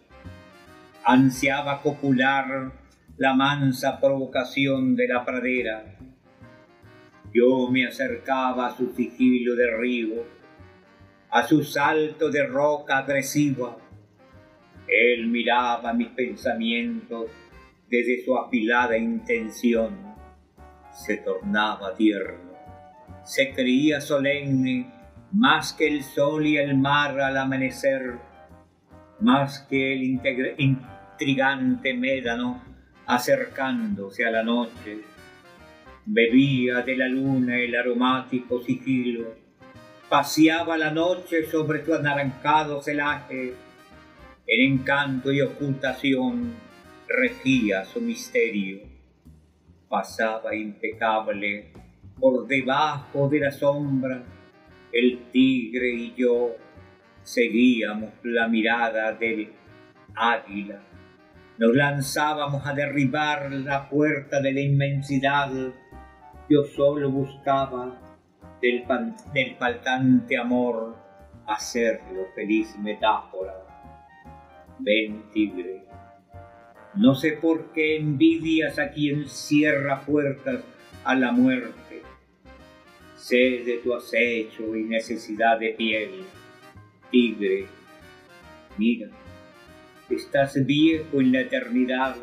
[1.04, 2.72] ansiaba copular
[3.16, 5.84] la mansa provocación de la pradera.
[7.32, 10.24] Yo me acercaba a su sigilo de río,
[11.30, 13.76] a su salto de roca agresiva.
[14.88, 17.30] Él miraba mis pensamientos
[17.88, 20.14] desde su afilada intención.
[20.92, 22.52] Se tornaba tierno,
[23.24, 24.92] se creía solemne
[25.32, 28.18] más que el sol y el mar al amanecer
[29.20, 30.02] más que el
[30.58, 32.73] intrigante médano
[33.06, 35.00] acercándose a la noche.
[36.06, 39.34] Bebía de la luna el aromático sigilo,
[40.08, 43.54] paseaba la noche sobre su anaranjado celaje,
[44.46, 46.52] en encanto y ocultación
[47.08, 48.80] regía su misterio.
[49.88, 51.72] Pasaba impecable
[52.20, 54.22] por debajo de la sombra,
[54.92, 56.56] el tigre y yo
[57.22, 59.48] seguíamos la mirada del
[60.14, 60.80] águila.
[61.58, 65.50] Nos lanzábamos a derribar la puerta de la inmensidad.
[66.48, 68.00] Yo solo buscaba
[68.60, 70.96] del, pan- del faltante amor
[71.46, 73.54] hacerlo feliz metáfora.
[74.80, 75.84] Ven, tigre.
[76.96, 80.60] No sé por qué envidias a quien cierra puertas
[81.04, 82.02] a la muerte.
[83.16, 86.10] Sé de tu acecho y necesidad de piel
[87.10, 87.66] tigre,
[88.76, 89.08] mira,
[90.10, 92.16] estás viejo en la eternidad,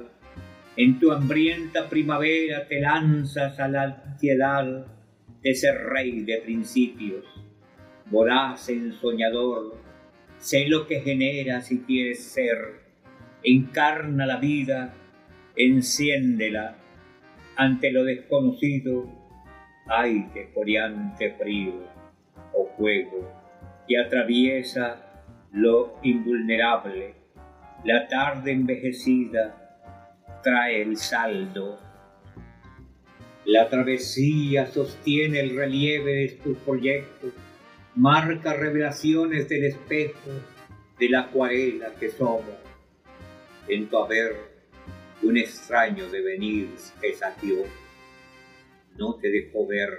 [0.77, 4.86] en tu hambrienta primavera te lanzas a la ansiedad
[5.41, 7.25] de ser rey de principios,
[8.05, 9.77] voraz ensoñador,
[10.38, 12.82] sé lo que genera si quieres ser,
[13.43, 14.93] encarna la vida,
[15.55, 16.77] enciéndela,
[17.55, 19.09] ante lo desconocido,
[19.88, 21.73] hay de coreante frío
[22.53, 23.29] o fuego
[23.88, 27.20] que atraviesa lo invulnerable.
[27.84, 29.79] La tarde envejecida
[30.43, 31.79] trae el saldo.
[33.43, 37.34] La travesía sostiene el relieve de tus proyectos,
[37.95, 40.29] marca revelaciones del espejo
[40.99, 42.55] de la acuarela que somos.
[43.67, 44.36] en tu haber
[45.23, 46.69] un extraño de venir
[47.01, 47.63] que saqueó,
[48.95, 49.89] no te dejó ver,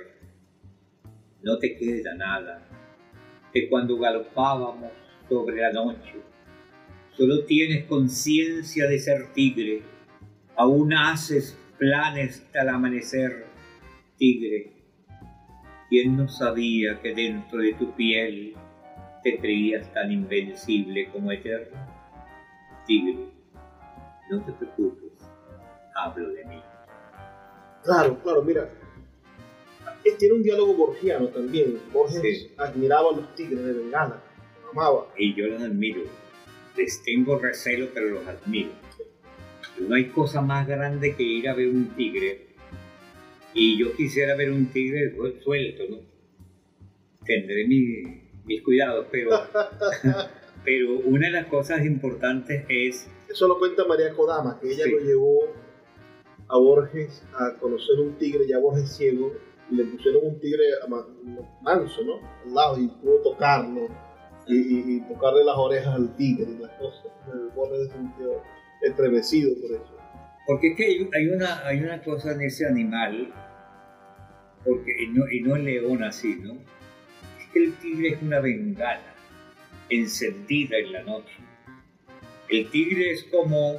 [1.42, 2.68] no te queda nada,
[3.52, 4.92] que cuando galopábamos
[5.28, 6.14] sobre la noche,
[7.16, 9.82] solo tienes conciencia de ser tigre,
[10.56, 13.46] aún haces planes al amanecer,
[14.18, 14.72] tigre.
[15.88, 18.54] ¿Quién no sabía que dentro de tu piel
[19.22, 21.76] te creías tan invencible como eterno?
[22.86, 23.26] Tigre,
[24.30, 25.12] no te preocupes,
[25.94, 26.62] hablo de mí.
[27.84, 28.70] Claro, claro, mira.
[30.18, 31.78] Tiene un diálogo borgiano también.
[31.92, 32.50] Borges Sí.
[32.56, 34.20] admiraba a los tigres de Bengala,
[34.62, 35.06] los amaba.
[35.16, 36.02] Y yo los admiro.
[36.76, 38.70] Les tengo recelo, pero los admiro.
[39.80, 42.46] No hay cosa más grande que ir a ver un tigre.
[43.54, 45.98] Y yo quisiera ver un tigre suel- suelto, ¿no?
[47.24, 49.30] Tendré mi- mis cuidados, pero,
[50.64, 54.90] pero una de las cosas importantes es Eso lo cuenta María Kodama, que ella Sí.
[54.90, 55.40] lo llevó
[56.48, 59.32] a Borges a conocer un tigre, ya Borges ciego,
[59.70, 60.64] y le pusieron un tigre
[61.62, 62.14] manso, ¿no?
[62.44, 63.88] Al lado, y pudo tocarlo,
[64.46, 67.06] y, y- y tocarle las orejas al tigre y las cosas.
[67.32, 67.48] El
[67.86, 68.42] se sintió
[68.82, 69.96] estremecido por eso.
[70.46, 70.84] Porque es que
[71.14, 73.32] hay, una, hay una cosa en ese animal,
[74.64, 76.54] porque, y, no, y no el león así, ¿no?
[76.54, 79.14] Es que el tigre es una bengala
[79.88, 81.34] encendida en la noche.
[82.48, 83.74] El tigre es como...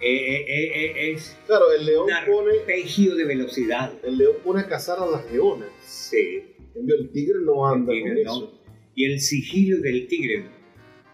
[0.00, 2.52] eh, eh, eh, eh, es Claro, el león un pone,
[3.16, 3.92] de velocidad.
[4.02, 5.68] el león pone a cazar a las leonas.
[5.80, 8.32] Sí, En cambio, el tigre no anda El con tigre no.
[8.36, 8.59] eso.
[8.94, 10.44] Y el sigilo del tigre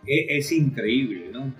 [0.06, 1.54] es, es increíble, ¿no?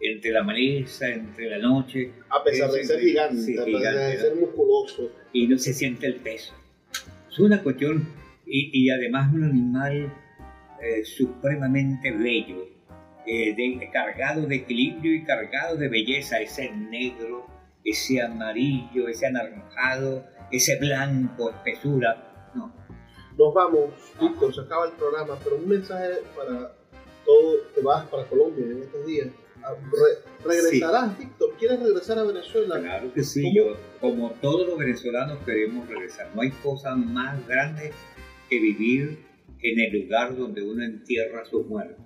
[0.00, 3.80] Entre la maleza, entre la noche, A pesar de Sí, ser gigante, sí, a pesar
[3.80, 5.12] de gigante, ser musculoso.
[5.32, 6.52] y no se siente el peso.
[7.30, 8.08] Es una cuestión,
[8.46, 10.12] y, y además un animal
[10.82, 12.68] eh, supremamente bello,
[13.26, 17.46] eh, de- cargado de equilibrio y cargado de belleza, ese negro,
[17.84, 22.50] ese amarillo, ese anaranjado, ese blanco, espesura.
[22.56, 22.74] No,
[23.42, 23.90] Nos vamos,
[24.20, 26.76] Víctor, se acaba el programa, pero un mensaje para
[27.24, 29.28] todo, te vas para Colombia en estos días.
[29.64, 31.50] Ah, re- ¿Regresarás, Víctor?
[31.58, 32.78] ¿Quieres regresar a Venezuela?
[32.80, 33.54] claro que sí, ¿Cómo?
[33.54, 36.30] yo, como todos los venezolanos queremos regresar.
[36.36, 37.92] No hay cosa más grande
[38.48, 39.24] que vivir
[39.60, 42.04] en el lugar donde uno entierra a sus muertos.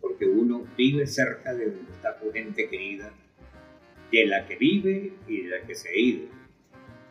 [0.00, 3.12] Porque uno vive cerca de donde está su gente querida,
[4.10, 6.28] de la que vive y de la que se ha ido.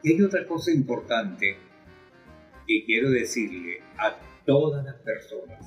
[0.01, 1.57] Y hay otra cosa importante
[2.69, 4.15] que quiero decirle a
[4.45, 5.59] todas las personas.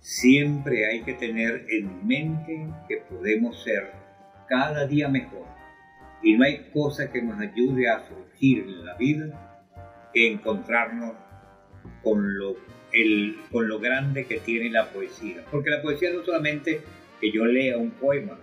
[0.00, 3.92] Siempre hay que tener en mente que podemos ser
[4.48, 5.46] cada día mejor.
[6.22, 9.68] Y no hay cosa que nos ayude a surgir en la vida
[10.14, 11.12] que encontrarnos
[12.02, 12.56] con lo,
[13.52, 15.44] con lo grande que tiene la poesía.
[15.50, 16.80] Porque la poesía no solamente
[17.20, 18.38] que yo lea un poema,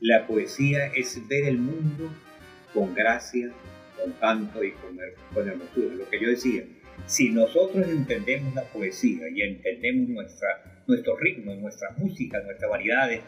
[0.00, 2.10] la poesía es ver el mundo
[2.72, 3.50] con gracia,
[4.06, 4.96] con canto y con,
[5.34, 5.94] con hermosura.
[5.96, 6.62] Lo que yo decía,
[7.06, 10.48] si nosotros entendemos la poesía y entendemos nuestra,
[10.86, 13.20] nuestro ritmo, nuestra música, nuestras variedades,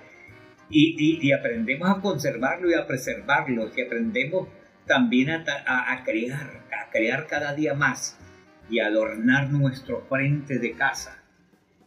[0.71, 4.49] y, y- y aprendemos a conservarlo y a preservarlo, y aprendemos
[4.87, 8.19] también a, a- a crear, a crear cada día más
[8.71, 11.23] y adornar nuestro frente de casa,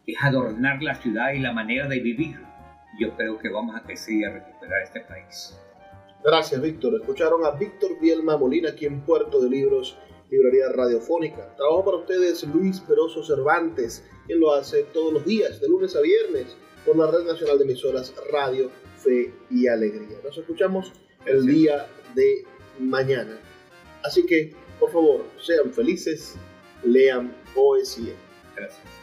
[0.04, 2.36] que es adornar la ciudad y la manera de vivir.
[3.00, 5.56] Yo creo que vamos a crecer y a recuperar este país.
[6.24, 6.94] Gracias, Víctor.
[6.94, 9.98] Escucharon a Víctor Bielma Molina aquí en Puerto de Libros,
[10.30, 11.56] Librería Radiofónica.
[11.56, 16.00] Trabajo para ustedes Luis Peroso Cervantes, quien lo hace todos los días, de lunes a
[16.00, 16.56] viernes,
[16.86, 20.18] por la Red Nacional de Emisoras Radio, Fe y Alegría.
[20.22, 20.92] Nos escuchamos
[21.26, 22.44] el día de
[22.78, 23.40] mañana.
[24.04, 26.36] Así que, por favor, sean felices,
[26.84, 28.14] lean poesía.
[28.56, 29.01] Gracias.